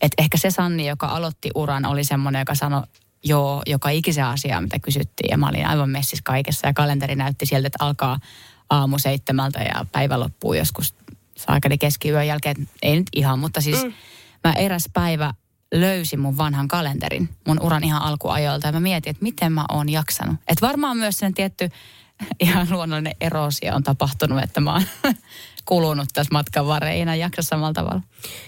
Et 0.01 0.11
ehkä 0.17 0.37
se 0.37 0.51
Sanni, 0.51 0.87
joka 0.87 1.07
aloitti 1.07 1.51
uran, 1.55 1.85
oli 1.85 2.03
semmoinen, 2.03 2.39
joka 2.39 2.55
sanoi 2.55 2.83
joo 3.23 3.61
joka 3.67 3.89
ikisen 3.89 4.25
asia, 4.25 4.61
mitä 4.61 4.79
kysyttiin. 4.79 5.31
Ja 5.31 5.37
mä 5.37 5.47
olin 5.49 5.67
aivan 5.67 5.89
messissä 5.89 6.23
kaikessa 6.23 6.67
ja 6.67 6.73
kalenteri 6.73 7.15
näytti 7.15 7.45
sieltä, 7.45 7.67
että 7.67 7.85
alkaa 7.85 8.19
aamu 8.69 8.97
seitsemältä 8.97 9.59
ja 9.59 9.85
päivä 9.91 10.19
loppuu 10.19 10.53
joskus 10.53 10.95
saakeli 11.37 11.77
keskiyön 11.77 12.27
jälkeen. 12.27 12.69
Ei 12.81 12.99
nyt 12.99 13.07
ihan, 13.15 13.39
mutta 13.39 13.61
siis 13.61 13.83
mm. 13.83 13.93
Mä 14.43 14.53
eräs 14.53 14.89
päivä 14.93 15.33
löysin 15.73 16.19
mun 16.19 16.37
vanhan 16.37 16.67
kalenterin 16.67 17.29
mun 17.47 17.61
uran 17.61 17.83
ihan 17.83 18.01
alkuajoilta 18.01 18.67
ja 18.67 18.71
mä 18.71 18.79
mietin, 18.79 19.11
että 19.11 19.23
miten 19.23 19.51
mä 19.51 19.65
oon 19.69 19.89
jaksanut. 19.89 20.35
Että 20.47 20.67
varmaan 20.67 20.97
myös 20.97 21.17
sen 21.17 21.33
tietty 21.33 21.69
ihan 22.39 22.67
luonnollinen 22.69 23.15
erosia 23.21 23.75
on 23.75 23.83
tapahtunut, 23.83 24.43
että 24.43 24.61
mä 24.61 24.73
oon 24.73 24.83
kulunut 25.65 26.09
tässä 26.13 26.31
matkan 26.31 26.67
varrella, 26.67 26.93
ei 26.93 27.01
enää 27.01 27.15
jaksa 27.15 27.41
samalla 27.41 27.73
tavalla. 27.73 28.01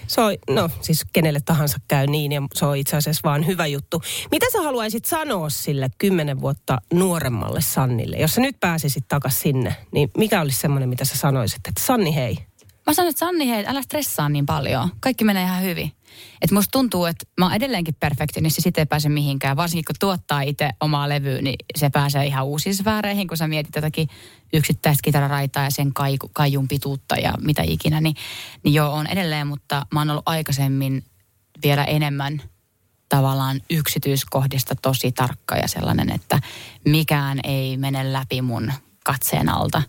Se 0.06 0.20
on, 0.20 0.34
no 0.50 0.70
siis 0.80 1.04
kenelle 1.12 1.40
tahansa 1.40 1.78
käy 1.88 2.06
niin 2.06 2.32
ja 2.32 2.42
se 2.54 2.66
on 2.66 2.76
itse 2.76 2.96
asiassa 2.96 3.20
vaan 3.24 3.46
hyvä 3.46 3.66
juttu. 3.66 4.02
Mitä 4.30 4.46
sä 4.52 4.62
haluaisit 4.62 5.04
sanoa 5.04 5.50
sille 5.50 5.90
kymmenen 5.98 6.40
vuotta 6.40 6.78
nuoremmalle 6.92 7.60
Sannille? 7.60 8.16
Jos 8.16 8.34
sä 8.34 8.40
nyt 8.40 8.56
pääsisit 8.60 9.04
takaisin 9.08 9.40
sinne, 9.40 9.76
niin 9.92 10.10
mikä 10.18 10.40
olisi 10.40 10.58
semmoinen, 10.58 10.88
mitä 10.88 11.04
sä 11.04 11.16
sanoisit, 11.16 11.60
että 11.68 11.82
Sanni 11.84 12.14
hei, 12.14 12.38
Mä 12.86 12.94
sanoin, 12.94 13.10
että 13.10 13.18
Sanni, 13.26 13.48
hei, 13.48 13.64
älä 13.66 13.82
stressaa 13.82 14.28
niin 14.28 14.46
paljon. 14.46 14.90
Kaikki 15.00 15.24
menee 15.24 15.42
ihan 15.42 15.62
hyvin. 15.62 15.92
Et 16.42 16.50
musta 16.50 16.70
tuntuu, 16.70 17.04
että 17.04 17.24
mä 17.40 17.44
oon 17.44 17.54
edelleenkin 17.54 17.94
perfektionisti, 18.00 18.58
niin 18.58 18.64
sit 18.64 18.78
ei 18.78 18.86
pääse 18.86 19.08
mihinkään. 19.08 19.56
Varsinkin 19.56 19.84
kun 19.84 19.94
tuottaa 20.00 20.40
itse 20.40 20.70
omaa 20.80 21.08
levyä, 21.08 21.42
niin 21.42 21.56
se 21.76 21.90
pääsee 21.90 22.26
ihan 22.26 22.46
uusiin 22.46 22.74
sfääreihin, 22.74 23.28
kun 23.28 23.36
sä 23.36 23.48
mietit 23.48 23.76
jotakin 23.76 24.08
yksittäistä 24.52 25.02
kitararaitaa 25.02 25.64
ja 25.64 25.70
sen 25.70 25.94
kai, 25.94 26.16
kaijun 26.32 26.68
pituutta 26.68 27.16
ja 27.16 27.34
mitä 27.40 27.62
ikinä. 27.62 28.00
Niin, 28.00 28.16
niin 28.64 28.74
joo, 28.74 28.92
on 28.92 29.06
edelleen, 29.06 29.46
mutta 29.46 29.86
mä 29.92 30.00
oon 30.00 30.10
ollut 30.10 30.28
aikaisemmin 30.28 31.04
vielä 31.62 31.84
enemmän 31.84 32.42
tavallaan 33.08 33.60
yksityiskohdista 33.70 34.74
tosi 34.82 35.12
tarkka 35.12 35.56
ja 35.56 35.68
sellainen, 35.68 36.12
että 36.12 36.40
mikään 36.84 37.40
ei 37.44 37.76
mene 37.76 38.12
läpi 38.12 38.42
mun 38.42 38.72
katseen 39.04 39.48
alta 39.48 39.82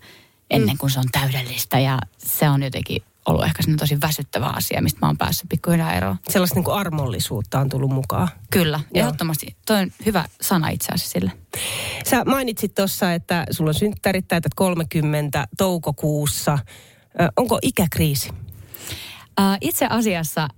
ennen 0.54 0.78
kuin 0.78 0.90
se 0.90 0.98
on 0.98 1.04
täydellistä. 1.12 1.78
Ja 1.78 1.98
se 2.18 2.48
on 2.48 2.62
jotenkin 2.62 3.02
ollut 3.26 3.44
ehkä 3.44 3.62
tosi 3.78 4.00
väsyttävä 4.00 4.46
asia, 4.46 4.82
mistä 4.82 4.98
mä 5.02 5.06
oon 5.06 5.18
päässyt 5.18 5.48
pikkuhiljaa 5.48 5.92
eroon. 5.92 6.16
Sellaista 6.28 6.54
niin 6.54 6.64
kuin 6.64 6.76
armollisuutta 6.76 7.60
on 7.60 7.68
tullut 7.68 7.90
mukaan. 7.90 8.28
Kyllä, 8.50 8.80
Joo. 8.94 9.06
ehdottomasti. 9.06 9.56
Toi 9.66 9.80
on 9.80 9.90
hyvä 10.06 10.24
sana 10.40 10.68
itse 10.68 10.92
asiassa 10.92 11.12
sille. 11.12 11.32
Sä 12.06 12.24
mainitsit 12.24 12.74
tuossa, 12.74 13.12
että 13.12 13.46
sulla 13.50 13.70
on 13.70 13.74
synttärit, 13.74 14.28
täytät 14.28 14.54
30 14.54 15.48
toukokuussa. 15.56 16.58
Ö, 17.20 17.28
onko 17.36 17.58
ikäkriisi? 17.62 18.30
Itse 19.60 19.86
asiassa 19.90 20.48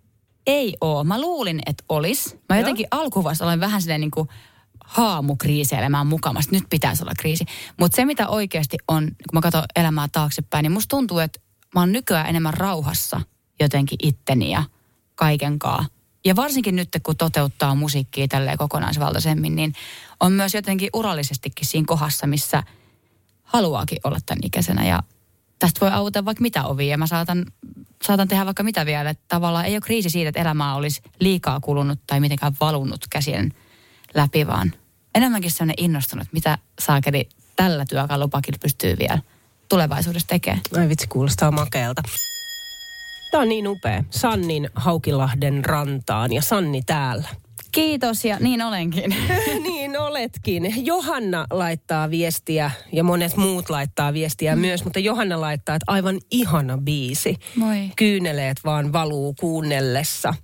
ei 0.46 0.76
ole. 0.80 1.04
Mä 1.04 1.20
luulin, 1.20 1.60
että 1.66 1.84
olisi. 1.88 2.40
Mä 2.48 2.58
jotenkin 2.58 2.86
alkuvaiheessa 2.90 3.44
olen 3.44 3.60
vähän 3.60 3.82
silleen 3.82 4.00
niin 4.00 4.10
kuin 4.10 4.28
haamukriiseilemään 4.86 6.06
mukamassa. 6.06 6.50
Nyt 6.52 6.64
pitäisi 6.70 7.02
olla 7.02 7.12
kriisi. 7.18 7.44
Mutta 7.80 7.96
se, 7.96 8.04
mitä 8.04 8.28
oikeasti 8.28 8.76
on, 8.88 9.04
kun 9.04 9.32
mä 9.32 9.40
katson 9.40 9.64
elämää 9.76 10.08
taaksepäin, 10.12 10.62
niin 10.62 10.72
musta 10.72 10.96
tuntuu, 10.96 11.18
että 11.18 11.40
mä 11.74 11.80
oon 11.80 11.92
nykyään 11.92 12.26
enemmän 12.26 12.54
rauhassa 12.54 13.20
jotenkin 13.60 13.98
itteni 14.02 14.50
ja 14.50 14.64
kaikenkaa. 15.14 15.86
Ja 16.24 16.36
varsinkin 16.36 16.76
nyt, 16.76 16.88
kun 17.02 17.16
toteuttaa 17.16 17.74
musiikkia 17.74 18.28
tälleen 18.28 18.58
kokonaisvaltaisemmin, 18.58 19.56
niin 19.56 19.72
on 20.20 20.32
myös 20.32 20.54
jotenkin 20.54 20.90
urallisestikin 20.92 21.66
siinä 21.66 21.84
kohdassa, 21.86 22.26
missä 22.26 22.62
haluaakin 23.42 23.98
olla 24.04 24.18
tämän 24.26 24.40
ikäisenä. 24.44 24.86
Ja 24.86 25.02
tästä 25.58 25.80
voi 25.80 25.90
auta 25.90 26.24
vaikka 26.24 26.42
mitä 26.42 26.64
ovia 26.64 26.98
mä 26.98 27.06
saatan, 27.06 27.46
saatan 28.04 28.28
tehdä 28.28 28.44
vaikka 28.44 28.62
mitä 28.62 28.86
vielä. 28.86 29.10
Että 29.10 29.24
tavallaan 29.28 29.64
ei 29.64 29.74
ole 29.74 29.80
kriisi 29.80 30.10
siitä, 30.10 30.28
että 30.28 30.40
elämää 30.40 30.74
olisi 30.74 31.02
liikaa 31.20 31.60
kulunut 31.60 31.98
tai 32.06 32.20
mitenkään 32.20 32.56
valunut 32.60 33.00
käsien 33.10 33.54
läpi, 34.16 34.46
vaan 34.46 34.72
enemmänkin 35.14 35.50
sellainen 35.50 35.84
innostunut, 35.84 36.28
mitä 36.32 36.58
saakeli 36.78 37.28
tällä 37.56 37.84
työkalupakilla 37.88 38.58
pystyy 38.62 38.96
vielä 38.98 39.18
tulevaisuudessa 39.68 40.28
tekemään. 40.28 40.60
Ai 40.78 40.88
vitsi, 40.88 41.06
kuulostaa 41.06 41.50
makeelta. 41.50 42.02
Tämä 43.30 43.42
on 43.42 43.48
niin 43.48 43.68
upea. 43.68 44.04
Sannin 44.10 44.70
Haukilahden 44.74 45.64
rantaan 45.64 46.32
ja 46.32 46.42
Sanni 46.42 46.82
täällä. 46.82 47.28
Kiitos 47.76 48.24
ja 48.24 48.36
niin 48.40 48.62
olenkin. 48.62 49.16
niin 49.68 49.98
oletkin. 49.98 50.86
Johanna 50.86 51.46
laittaa 51.50 52.10
viestiä 52.10 52.70
ja 52.92 53.04
monet 53.04 53.36
muut 53.36 53.70
laittaa 53.70 54.12
viestiä 54.12 54.54
mm. 54.54 54.60
myös, 54.60 54.84
mutta 54.84 54.98
Johanna 54.98 55.40
laittaa, 55.40 55.74
että 55.74 55.92
aivan 55.92 56.18
ihana 56.30 56.78
biisi. 56.78 57.36
Moi. 57.56 57.90
Kyyneleet 57.96 58.56
vaan 58.64 58.92
valuu 58.92 59.34
kuunnellessa. 59.40 60.34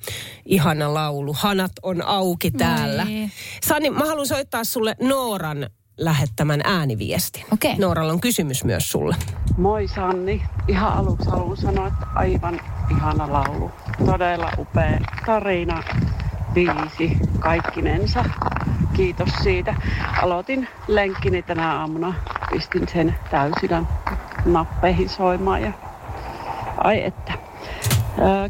Ihana 0.45 0.95
laulu. 0.95 1.37
Hanat 1.39 1.73
on 1.83 2.03
auki 2.03 2.51
täällä. 2.51 3.05
Moi. 3.05 3.29
Sanni, 3.63 3.91
mä 3.91 4.05
haluan 4.05 4.27
soittaa 4.27 4.65
sulle 4.65 4.97
Nooran 5.01 5.67
lähettämän 5.99 6.61
ääniviestin. 6.65 7.45
Okei. 7.53 7.77
Nooralla 7.79 8.13
on 8.13 8.21
kysymys 8.21 8.65
myös 8.65 8.89
sulle. 8.91 9.17
Moi 9.57 9.89
Sanni. 9.89 10.43
Ihan 10.69 10.93
aluksi 10.93 11.31
haluan 11.31 11.57
sanoa, 11.57 11.87
että 11.87 12.07
aivan 12.15 12.61
ihana 12.91 13.33
laulu. 13.33 13.71
Todella 14.07 14.53
upea 14.59 15.01
tarina, 15.27 15.83
biisi, 16.53 17.19
kaikkinensa. 17.39 18.25
Kiitos 18.93 19.29
siitä. 19.43 19.75
Aloitin 20.23 20.69
lenkkini 20.89 21.43
tänä 21.43 21.79
aamuna. 21.79 22.15
Pistin 22.51 22.89
sen 22.89 23.15
täysillä 23.31 23.83
nappeihin 24.45 25.09
soimaan 25.09 25.63
ja 25.63 25.73
ai 26.79 27.05
että. 27.05 27.33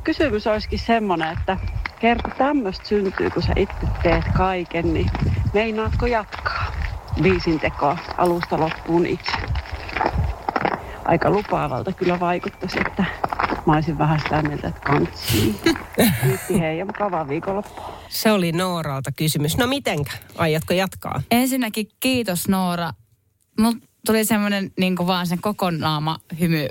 Kysymys 0.05 0.47
olisikin 0.47 0.79
semmonen, 0.79 1.33
että 1.33 1.57
kerta 2.01 2.31
tämmöistä 2.39 2.89
syntyy, 2.89 3.31
kun 3.31 3.43
sä 3.43 3.53
itse 3.57 3.87
teet 4.03 4.25
kaiken, 4.37 4.95
niin 4.95 5.11
meinaatko 5.55 6.07
jatkaa 6.07 6.73
biisin 7.23 7.61
tekoa 7.61 7.99
alusta 8.19 8.61
loppuun 8.61 9.07
itse? 9.07 9.33
Aika 11.05 11.31
lupaavalta 11.31 11.93
kyllä 11.93 12.21
vaikuttaisi, 12.21 12.81
että 12.87 13.05
mä 13.67 13.73
olisin 13.73 13.99
vähän 13.99 14.21
sitä 14.21 14.43
mieltä, 14.43 14.69
että 14.69 14.81
kantsii. 14.81 15.55
Kiitti 16.23 16.61
hei 16.61 16.79
ja 16.79 16.85
mukavaa 16.85 17.29
viikonloppua. 17.29 18.03
Se 18.09 18.33
oli 18.33 18.53
Nooralta 18.53 19.13
kysymys. 19.13 19.57
No 19.57 19.67
mitenkä? 19.67 20.13
Aiotko 20.37 20.75
jatkaa? 20.75 21.23
Ensinnäkin 21.31 21.89
kiitos 22.01 22.49
Noora. 22.49 22.93
Mulla 23.59 23.77
tuli 24.07 24.25
semmoinen 24.25 24.73
niin 24.79 24.97
vaan 24.97 25.27
sen 25.27 25.41
koko 25.41 25.71
naama 25.71 26.19
hymy 26.41 26.69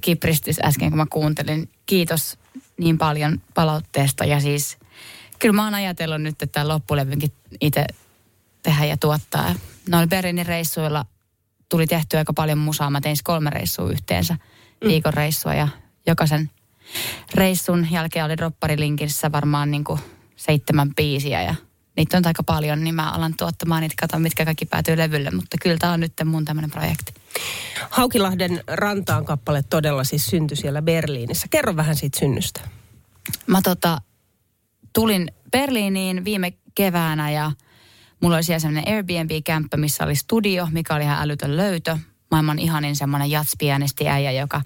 kipristys 0.00 0.60
äsken, 0.64 0.90
kun 0.90 0.98
mä 0.98 1.06
kuuntelin. 1.10 1.68
Kiitos 1.86 2.38
niin 2.78 2.98
paljon 2.98 3.40
palautteesta 3.54 4.24
ja 4.24 4.40
siis 4.40 4.78
kyllä 5.38 5.52
mä 5.52 5.64
oon 5.64 5.74
ajatellut 5.74 6.22
nyt, 6.22 6.42
että 6.42 6.68
loppulevynkin 6.68 7.32
itse 7.60 7.86
tehdä 8.62 8.84
ja 8.84 8.96
tuottaa. 8.96 9.54
Noilla 9.88 10.06
Berliinin 10.06 10.46
reissuilla 10.46 11.04
tuli 11.68 11.86
tehtyä 11.86 12.18
aika 12.18 12.32
paljon 12.32 12.58
musaa. 12.58 12.90
Mä 12.90 13.00
tein 13.00 13.16
siis 13.16 13.22
kolme 13.22 13.50
reissua 13.50 13.90
yhteensä, 13.90 14.34
mm. 14.34 14.88
viikon 14.88 15.14
reissua 15.14 15.54
ja 15.54 15.68
jokaisen 16.06 16.50
reissun 17.34 17.88
jälkeen 17.90 18.24
oli 18.24 18.36
dropparilinkissä 18.36 19.32
varmaan 19.32 19.70
niin 19.70 19.84
kuin 19.84 20.00
seitsemän 20.36 20.94
biisiä 20.94 21.42
ja 21.42 21.54
niitä 21.96 22.16
on 22.16 22.26
aika 22.26 22.42
paljon, 22.42 22.84
niin 22.84 22.94
mä 22.94 23.10
alan 23.10 23.34
tuottamaan 23.38 23.82
niitä, 23.82 23.94
katson 24.00 24.22
mitkä 24.22 24.44
kaikki 24.44 24.66
päätyy 24.66 24.96
levylle, 24.96 25.30
mutta 25.30 25.56
kyllä 25.62 25.76
tämä 25.76 25.92
on 25.92 26.00
nyt 26.00 26.12
mun 26.24 26.44
tämmöinen 26.44 26.70
projekti. 26.70 27.14
Haukilahden 27.90 28.64
rantaan 28.66 29.24
kappale 29.24 29.62
todella 29.62 30.04
siis 30.04 30.26
syntyi 30.26 30.56
siellä 30.56 30.82
Berliinissä. 30.82 31.46
Kerro 31.50 31.76
vähän 31.76 31.96
siitä 31.96 32.18
synnystä. 32.18 32.60
Mä 33.46 33.62
tota, 33.62 34.00
tulin 34.92 35.32
Berliiniin 35.50 36.24
viime 36.24 36.52
keväänä 36.74 37.30
ja 37.30 37.52
mulla 38.20 38.36
oli 38.36 38.42
siellä 38.42 38.60
semmoinen 38.60 38.94
Airbnb-kämppä, 38.94 39.76
missä 39.76 40.04
oli 40.04 40.14
studio, 40.16 40.68
mikä 40.72 40.94
oli 40.94 41.04
ihan 41.04 41.22
älytön 41.22 41.56
löytö. 41.56 41.98
Maailman 42.30 42.58
ihanin 42.58 42.96
semmoinen 42.96 43.30
jatspianisti 43.30 44.08
äijä, 44.08 44.32
joka 44.32 44.62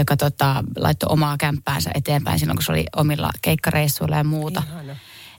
joka 0.00 0.16
tota, 0.16 0.64
laittoi 0.76 1.12
omaa 1.12 1.36
kämppäänsä 1.36 1.90
eteenpäin 1.94 2.38
silloin, 2.38 2.56
kun 2.56 2.64
se 2.64 2.72
oli 2.72 2.86
omilla 2.96 3.30
keikkareissuilla 3.42 4.16
ja 4.16 4.24
muuta. 4.24 4.62
Ihana. 4.66 4.96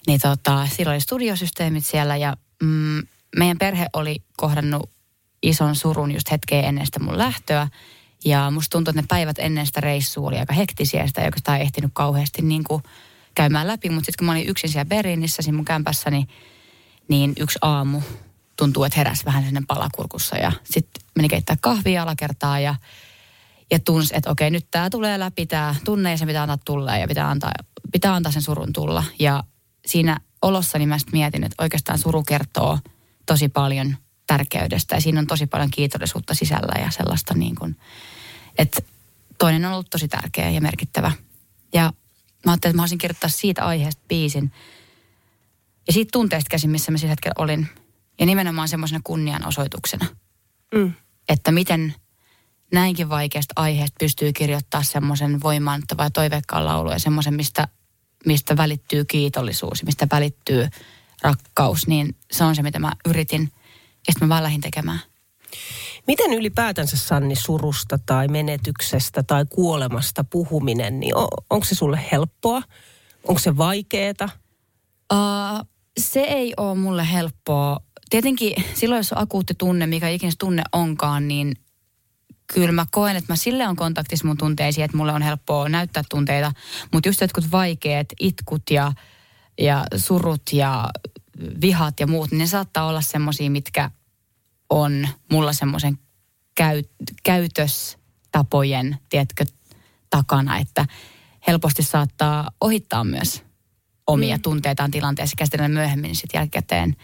Niin 0.07 0.19
tota, 0.19 0.67
silloin 0.75 0.95
oli 0.95 1.01
studiosysteemit 1.01 1.85
siellä 1.85 2.17
ja 2.17 2.37
mm, 2.63 3.03
meidän 3.37 3.57
perhe 3.57 3.87
oli 3.93 4.23
kohdannut 4.37 4.89
ison 5.43 5.75
surun 5.75 6.11
just 6.11 6.31
hetkeä 6.31 6.61
ennen 6.61 6.85
sitä 6.85 6.99
mun 6.99 7.17
lähtöä. 7.17 7.67
Ja 8.25 8.51
musta 8.51 8.71
tuntuu, 8.71 8.91
että 8.91 9.01
ne 9.01 9.05
päivät 9.09 9.39
ennen 9.39 9.65
sitä 9.65 9.81
reissua 9.81 10.27
oli 10.27 10.37
aika 10.37 10.53
hektisiä, 10.53 11.07
sitä 11.07 11.21
ei 11.21 11.27
oikeastaan 11.27 11.61
ehtinyt 11.61 11.91
kauheasti 11.93 12.41
niin 12.41 12.63
kuin 12.63 12.83
käymään 13.35 13.67
läpi. 13.67 13.89
Mutta 13.89 14.05
sitten 14.05 14.17
kun 14.17 14.25
mä 14.25 14.31
olin 14.31 14.49
yksin 14.49 14.69
siellä 14.69 14.89
Berliinissä, 14.89 15.41
siinä 15.41 15.55
mun 15.55 15.65
kämpässäni, 15.65 16.27
niin 17.07 17.33
yksi 17.39 17.59
aamu 17.61 18.01
tuntuu, 18.57 18.83
että 18.83 18.97
heräsi 18.97 19.25
vähän 19.25 19.43
sinne 19.43 19.61
palakurkussa. 19.67 20.37
Ja 20.37 20.51
sitten 20.63 21.03
meni 21.15 21.29
keittää 21.29 21.57
kahvia 21.61 22.03
alakertaa 22.03 22.59
ja 22.59 22.75
ja 23.71 23.79
tunsi, 23.79 24.17
että 24.17 24.31
okei, 24.31 24.51
nyt 24.51 24.67
tämä 24.71 24.89
tulee 24.89 25.19
läpi, 25.19 25.45
tämä 25.45 25.75
tunne 25.85 26.11
ja 26.11 26.17
se 26.17 26.25
pitää 26.25 26.41
antaa 26.41 26.57
tulla 26.65 26.97
ja 26.97 27.07
pitää 27.07 27.29
antaa, 27.29 27.51
pitää 27.91 28.15
antaa 28.15 28.31
sen 28.31 28.41
surun 28.41 28.73
tulla. 28.73 29.03
Ja 29.19 29.43
siinä 29.85 30.19
olossani 30.41 30.85
mä 30.85 30.97
sitten 30.97 31.17
mietin, 31.17 31.43
että 31.43 31.63
oikeastaan 31.63 31.99
suru 31.99 32.23
kertoo 32.23 32.79
tosi 33.25 33.49
paljon 33.49 33.97
tärkeydestä 34.27 34.95
ja 34.95 35.01
siinä 35.01 35.19
on 35.19 35.27
tosi 35.27 35.47
paljon 35.47 35.71
kiitollisuutta 35.71 36.33
sisällä 36.33 36.81
ja 36.81 36.91
sellaista 36.91 37.33
niin 37.33 37.55
kuin, 37.55 37.75
että 38.57 38.81
toinen 39.37 39.65
on 39.65 39.73
ollut 39.73 39.89
tosi 39.89 40.07
tärkeä 40.07 40.49
ja 40.49 40.61
merkittävä. 40.61 41.11
Ja 41.73 41.93
mä 42.45 42.51
ajattelin, 42.51 42.71
että 42.71 42.75
mä 42.75 42.81
olisin 42.81 42.97
kirjoittaa 42.97 43.29
siitä 43.29 43.65
aiheesta 43.65 44.01
biisin 44.07 44.51
ja 45.87 45.93
siitä 45.93 46.09
tunteesta 46.11 46.49
käsin, 46.49 46.69
missä 46.69 46.91
mä 46.91 46.97
sillä 46.97 47.09
hetkellä 47.09 47.33
olin. 47.37 47.67
Ja 48.19 48.25
nimenomaan 48.25 48.67
semmoisena 48.67 49.01
kunnianosoituksena. 49.03 50.05
Mm. 50.75 50.93
Että 51.29 51.51
miten 51.51 51.95
näinkin 52.73 53.09
vaikeasta 53.09 53.53
aiheesta 53.55 53.95
pystyy 53.99 54.33
kirjoittaa 54.33 54.83
semmoisen 54.83 55.43
voimaannuttava 55.43 56.03
ja 56.03 56.09
toiveikkaan 56.09 56.65
laulu 56.65 56.91
ja 56.91 56.99
semmoisen, 56.99 57.33
mistä, 57.33 57.67
mistä 58.25 58.57
välittyy 58.57 59.05
kiitollisuus, 59.05 59.83
mistä 59.83 60.07
välittyy 60.11 60.67
rakkaus, 61.21 61.87
niin 61.87 62.15
se 62.31 62.43
on 62.43 62.55
se, 62.55 62.61
mitä 62.61 62.79
mä 62.79 62.91
yritin 63.05 63.51
ja 64.07 64.13
sitten 64.13 64.27
mä 64.27 64.33
vaan 64.33 64.43
lähdin 64.43 64.61
tekemään. 64.61 64.99
Miten 66.07 66.33
ylipäätänsä 66.33 66.97
Sanni 66.97 67.35
surusta 67.35 67.99
tai 68.05 68.27
menetyksestä 68.27 69.23
tai 69.23 69.45
kuolemasta 69.49 70.23
puhuminen, 70.23 70.99
niin 70.99 71.15
on, 71.15 71.27
onko 71.49 71.65
se 71.65 71.75
sulle 71.75 71.99
helppoa? 72.11 72.61
Onko 73.27 73.39
se 73.39 73.57
vaikeeta? 73.57 74.29
Uh, 75.13 75.67
se 75.97 76.19
ei 76.19 76.53
ole 76.57 76.75
mulle 76.75 77.11
helppoa. 77.11 77.79
Tietenkin 78.09 78.53
silloin, 78.73 78.99
jos 78.99 79.13
on 79.13 79.21
akuutti 79.21 79.53
tunne, 79.57 79.87
mikä 79.87 80.09
ikinä 80.09 80.31
tunne 80.39 80.63
onkaan, 80.71 81.27
niin 81.27 81.53
kyllä 82.53 82.71
mä 82.71 82.85
koen, 82.91 83.15
että 83.15 83.33
mä 83.33 83.35
sille 83.35 83.67
on 83.67 83.75
kontaktissa 83.75 84.27
mun 84.27 84.37
tunteisiin, 84.37 84.85
että 84.85 84.97
mulle 84.97 85.13
on 85.13 85.21
helppoa 85.21 85.69
näyttää 85.69 86.03
tunteita. 86.09 86.51
Mutta 86.93 87.09
just 87.09 87.21
jotkut 87.21 87.51
vaikeat 87.51 88.07
itkut 88.19 88.61
ja, 88.71 88.91
ja 89.61 89.85
surut 89.95 90.41
ja 90.53 90.89
vihat 91.61 91.99
ja 91.99 92.07
muut, 92.07 92.31
niin 92.31 92.39
ne 92.39 92.47
saattaa 92.47 92.85
olla 92.85 93.01
semmoisia, 93.01 93.49
mitkä 93.49 93.91
on 94.69 95.07
mulla 95.31 95.53
semmoisen 95.53 95.97
käy, 96.55 96.83
käytöstapojen, 97.23 98.97
tiedätkö, 99.09 99.45
takana, 100.09 100.57
että 100.57 100.85
helposti 101.47 101.83
saattaa 101.83 102.51
ohittaa 102.61 103.03
myös 103.03 103.43
omia 104.07 104.35
mm. 104.35 104.41
tunteitaan 104.41 104.91
tilanteessa 104.91 105.35
käsitellä 105.37 105.67
myöhemmin 105.67 106.15
sitten 106.15 106.39
jälkikäteen 106.39 106.95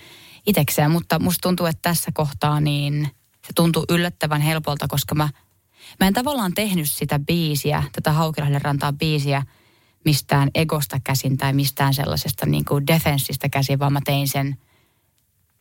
itekseen. 0.47 0.91
Mutta 0.91 1.19
musta 1.19 1.41
tuntuu, 1.41 1.65
että 1.65 1.89
tässä 1.89 2.11
kohtaa 2.13 2.59
niin 2.59 3.09
se 3.47 3.53
tuntuu 3.55 3.85
yllättävän 3.89 4.41
helpolta, 4.41 4.87
koska 4.87 5.15
mä, 5.15 5.29
mä 5.99 6.07
en 6.07 6.13
tavallaan 6.13 6.53
tehnyt 6.53 6.91
sitä 6.91 7.19
biisiä, 7.19 7.83
tätä 7.91 8.11
Haukilahden 8.11 8.61
rantaa 8.61 8.93
biisiä, 8.93 9.43
mistään 10.05 10.49
egosta 10.55 10.99
käsin 11.03 11.37
tai 11.37 11.53
mistään 11.53 11.93
sellaisesta 11.93 12.45
niin 12.45 12.65
kuin 12.65 12.87
defenssistä 12.87 13.49
käsin, 13.49 13.79
vaan 13.79 13.93
mä 13.93 14.01
tein 14.05 14.27
sen 14.27 14.57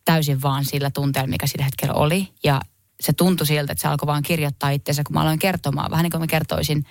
täysin 0.05 0.41
vaan 0.41 0.65
sillä 0.65 0.91
tunteella, 0.91 1.27
mikä 1.27 1.47
sillä 1.47 1.65
hetkellä 1.65 1.93
oli. 1.93 2.27
Ja 2.43 2.61
se 2.99 3.13
tuntui 3.13 3.47
siltä, 3.47 3.71
että 3.71 3.81
se 3.81 3.87
alkoi 3.87 4.07
vaan 4.07 4.23
kirjoittaa 4.23 4.69
itseensä, 4.69 5.03
kun 5.03 5.13
mä 5.13 5.21
aloin 5.21 5.39
kertomaan. 5.39 5.91
Vähän 5.91 6.03
niin 6.03 6.11
kuin 6.11 6.21
mä 6.21 6.27
kertoisin 6.27 6.85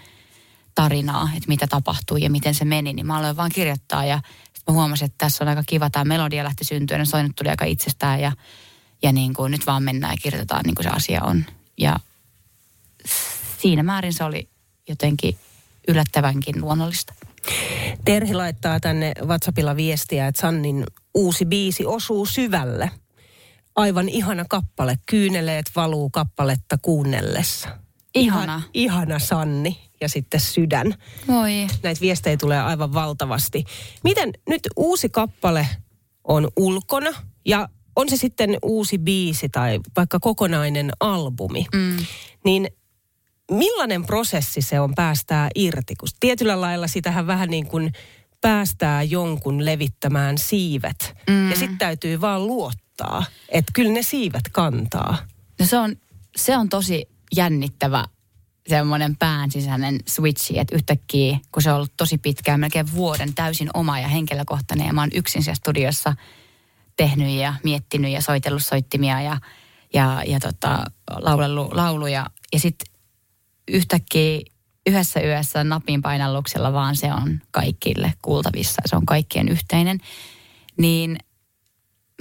tarinaa, 0.75 1.31
että 1.37 1.49
mitä 1.49 1.67
tapahtui 1.67 2.23
ja 2.23 2.31
miten 2.31 2.55
se 2.55 2.65
meni, 2.65 2.93
niin 2.93 3.07
mä 3.07 3.19
aloin 3.19 3.37
vaan 3.37 3.51
kirjoittaa. 3.55 4.05
Ja 4.05 4.21
sitten 4.45 4.63
mä 4.69 4.81
huomasin, 4.81 5.07
että 5.07 5.19
tässä 5.19 5.45
on 5.45 5.49
aika 5.49 5.63
kiva, 5.67 5.91
tämä 5.91 6.05
melodia 6.05 6.45
lähti 6.45 6.65
syntyä, 6.65 6.99
ja 6.99 7.05
soinut 7.05 7.37
tuli 7.37 7.49
aika 7.49 7.65
itsestään. 7.65 8.21
Ja, 8.21 8.33
ja 9.05 9.13
niin 9.13 9.35
kuin, 9.35 9.51
nyt 9.51 9.67
vaan 9.67 9.83
mennään 9.83 10.13
ja 10.13 10.23
kirjoitetaan 10.23 10.65
niin 10.65 10.75
kuin 10.75 10.85
se 10.85 10.91
asia 10.91 11.23
on. 11.25 11.45
Ja 11.79 11.97
siinä 13.59 13.83
määrin 13.83 14.13
se 14.13 14.25
oli 14.25 14.49
jotenkin 14.89 15.39
yllättävänkin 15.89 16.61
luonnollista. 16.61 17.15
Terhi 18.05 18.35
laittaa 18.35 18.81
tänne 18.81 19.13
WhatsAppilla 19.25 19.77
viestiä, 19.77 20.27
että 20.27 20.41
Sannin 20.41 20.85
uusi 21.15 21.45
biisi 21.47 21.87
osuu 21.87 22.27
syvälle. 22.27 22.91
Aivan 23.77 24.09
ihana 24.09 24.45
kappale. 24.49 24.99
Kyyneleet 25.07 25.71
valuu 25.77 26.11
kappaletta 26.11 26.79
kuunnellessa. 26.83 27.69
Ihana. 28.15 28.45
Ihan, 28.45 28.63
ihana 28.75 29.19
Sanni 29.19 29.81
ja 30.01 30.09
sitten 30.09 30.41
sydän. 30.41 30.95
Voi. 31.29 31.67
Näitä 31.83 32.01
viestejä 32.01 32.37
tulee 32.37 32.61
aivan 32.61 32.95
valtavasti. 32.95 33.65
Miten 34.05 34.33
nyt 34.49 34.63
uusi 34.77 35.09
kappale 35.09 35.69
on 36.25 36.49
ulkona 36.57 37.11
ja 37.45 37.69
on 37.97 38.09
se 38.09 38.17
sitten 38.17 38.57
uusi 38.63 38.99
biisi 38.99 39.49
tai 39.49 39.81
vaikka 39.97 40.21
kokonainen 40.21 40.91
albumi, 41.01 41.67
Mm. 41.75 41.97
niin 42.45 42.69
millainen 43.51 44.07
prosessi 44.07 44.63
se 44.63 44.81
on 44.81 44.95
päästää 44.95 45.49
irti? 45.55 45.95
Kun 45.97 46.09
tietyllä 46.21 46.61
lailla 46.61 46.87
sitähän 46.87 47.27
vähän 47.27 47.49
niin 47.51 47.67
kuin 47.67 47.93
päästää 48.41 49.03
jonkun 49.03 49.65
levittämään 49.65 50.39
siivet. 50.39 51.15
Mm. 51.31 51.51
Ja 51.51 51.57
sitten 51.57 51.79
täytyy 51.79 52.21
vaan 52.21 52.47
luottaa, 52.47 53.25
että 53.49 53.73
kyllä 53.75 53.93
ne 53.93 54.03
siivet 54.03 54.49
kantaa. 54.53 55.17
No 55.61 55.67
se 55.67 55.79
on, 55.79 55.97
se 56.37 56.57
on 56.57 56.69
tosi 56.69 57.09
jännittävä 57.37 58.05
semmoinen 58.69 59.17
pään 59.17 59.51
sisäinen 59.51 60.01
switchi, 60.09 60.59
että 60.59 60.77
yhtäkkiä, 60.77 61.39
kun 61.53 61.63
se 61.63 61.71
on 61.71 61.77
ollut 61.77 61.93
tosi 61.97 62.19
pitkään, 62.19 62.61
melkein 62.61 62.93
vuoden 62.93 63.35
täysin 63.35 63.71
oma 63.75 63.99
ja 63.99 64.09
henkilökohtainen, 64.09 64.87
ja 64.87 64.93
mä 64.93 65.03
oon 65.03 65.11
yksin 65.15 65.43
siellä 65.43 65.57
studiossa 65.57 66.15
tehnyt 66.97 67.31
ja 67.31 67.55
miettinyt 67.65 68.11
ja 68.11 68.23
soitellut 68.23 68.65
soittimia 68.65 69.21
ja, 69.21 69.41
ja, 69.95 70.23
ja 70.27 70.41
tota, 70.41 70.85
laulellut 71.21 71.73
lauluja. 71.73 72.27
Ja 72.53 72.59
sitten 72.59 72.95
yhtäkkiä 73.69 74.41
yhdessä 74.87 75.21
yössä 75.21 75.65
napin 75.65 76.03
painalluksella 76.03 76.73
vaan 76.73 76.97
se 76.97 77.13
on 77.13 77.41
kaikille 77.51 78.13
kuultavissa, 78.23 78.83
se 78.87 78.97
on 78.97 79.07
kaikkien 79.07 79.49
yhteinen. 79.49 79.99
Niin 80.79 81.19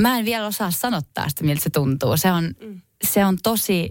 mä 0.02 0.18
en 0.18 0.26
vielä 0.26 0.48
osaa 0.48 0.72
sanottaa 0.72 1.30
sitä, 1.30 1.44
miltä 1.44 1.64
se 1.64 1.70
tuntuu. 1.70 2.18
Se 2.18 2.32
on, 2.32 2.44
mm. 2.62 2.82
se 3.04 3.26
on 3.26 3.38
tosi, 3.44 3.90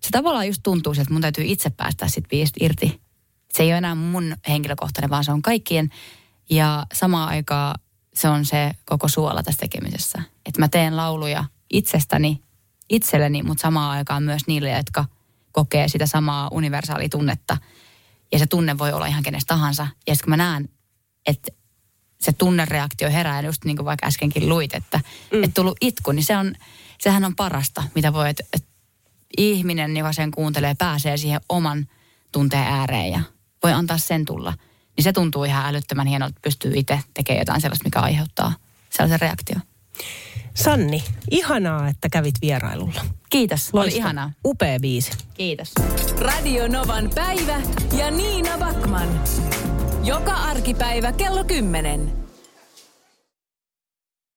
se 0.00 0.08
tavallaan 0.12 0.46
just 0.46 0.60
tuntuu 0.62 0.92
että 0.92 1.12
mun 1.12 1.22
täytyy 1.22 1.44
itse 1.44 1.70
päästä 1.70 2.08
sit 2.08 2.28
biisistä 2.28 2.64
irti. 2.64 3.00
Se 3.52 3.62
ei 3.62 3.68
ole 3.68 3.78
enää 3.78 3.94
mun 3.94 4.36
henkilökohtainen, 4.48 5.10
vaan 5.10 5.24
se 5.24 5.32
on 5.32 5.42
kaikkien. 5.42 5.90
Ja 6.50 6.86
samaan 6.94 7.28
aikaan 7.28 7.80
se 8.20 8.28
on 8.28 8.44
se 8.44 8.70
koko 8.84 9.08
suola 9.08 9.42
tässä 9.42 9.60
tekemisessä. 9.60 10.22
Että 10.46 10.60
mä 10.60 10.68
teen 10.68 10.96
lauluja 10.96 11.44
itsestäni, 11.70 12.42
itselleni, 12.88 13.42
mutta 13.42 13.62
samaan 13.62 13.90
aikaan 13.90 14.22
myös 14.22 14.42
niille, 14.46 14.70
jotka 14.70 15.04
kokee 15.52 15.88
sitä 15.88 16.06
samaa 16.06 16.48
universaalitunnetta. 16.52 17.56
Ja 18.32 18.38
se 18.38 18.46
tunne 18.46 18.78
voi 18.78 18.92
olla 18.92 19.06
ihan 19.06 19.22
kenestä 19.22 19.54
tahansa. 19.54 19.82
Ja 19.82 20.14
sitten 20.14 20.24
kun 20.24 20.30
mä 20.30 20.36
näen, 20.36 20.68
että 21.26 21.52
se 22.20 22.32
tunnereaktio 22.32 23.10
herää, 23.10 23.42
just 23.42 23.64
niin 23.64 23.76
kuin 23.76 23.84
vaikka 23.84 24.06
äskenkin 24.06 24.48
luit, 24.48 24.74
että 24.74 25.00
mm. 25.32 25.44
et 25.44 25.54
tullut 25.54 25.76
itku, 25.80 26.12
niin 26.12 26.24
se 26.24 26.36
on, 26.36 26.54
sehän 27.00 27.24
on 27.24 27.36
parasta, 27.36 27.82
mitä 27.94 28.12
voi, 28.12 28.30
että 28.30 28.44
et 28.52 28.64
ihminen, 29.38 29.96
joka 29.96 30.12
sen 30.12 30.30
kuuntelee, 30.30 30.74
pääsee 30.74 31.16
siihen 31.16 31.40
oman 31.48 31.88
tunteen 32.32 32.66
ääreen 32.66 33.10
ja 33.10 33.20
voi 33.62 33.72
antaa 33.72 33.98
sen 33.98 34.24
tulla. 34.24 34.54
Niin 34.98 35.04
se 35.04 35.12
tuntuu 35.12 35.44
ihan 35.44 35.66
älyttömän 35.66 36.06
hienolta, 36.06 36.30
että 36.30 36.40
pystyy 36.42 36.72
itse 36.74 37.00
tekemään 37.14 37.40
jotain 37.40 37.60
sellaista, 37.60 37.84
mikä 37.84 38.00
aiheuttaa 38.00 38.54
sellaisen 38.90 39.20
reaktion. 39.20 39.62
Sanni, 40.54 41.04
ihanaa, 41.30 41.88
että 41.88 42.08
kävit 42.08 42.34
vierailulla. 42.42 43.04
Kiitos, 43.30 43.70
oli 43.72 43.96
ihanaa. 43.96 44.32
Upea 44.44 44.80
biisi. 44.80 45.10
Kiitos. 45.34 45.72
Radio 46.18 46.68
Novan 46.68 47.10
päivä 47.14 47.60
ja 47.98 48.10
Niina 48.10 48.58
Backman. 48.58 49.08
Joka 50.04 50.32
arkipäivä 50.32 51.12
kello 51.12 51.44
10. 51.44 52.27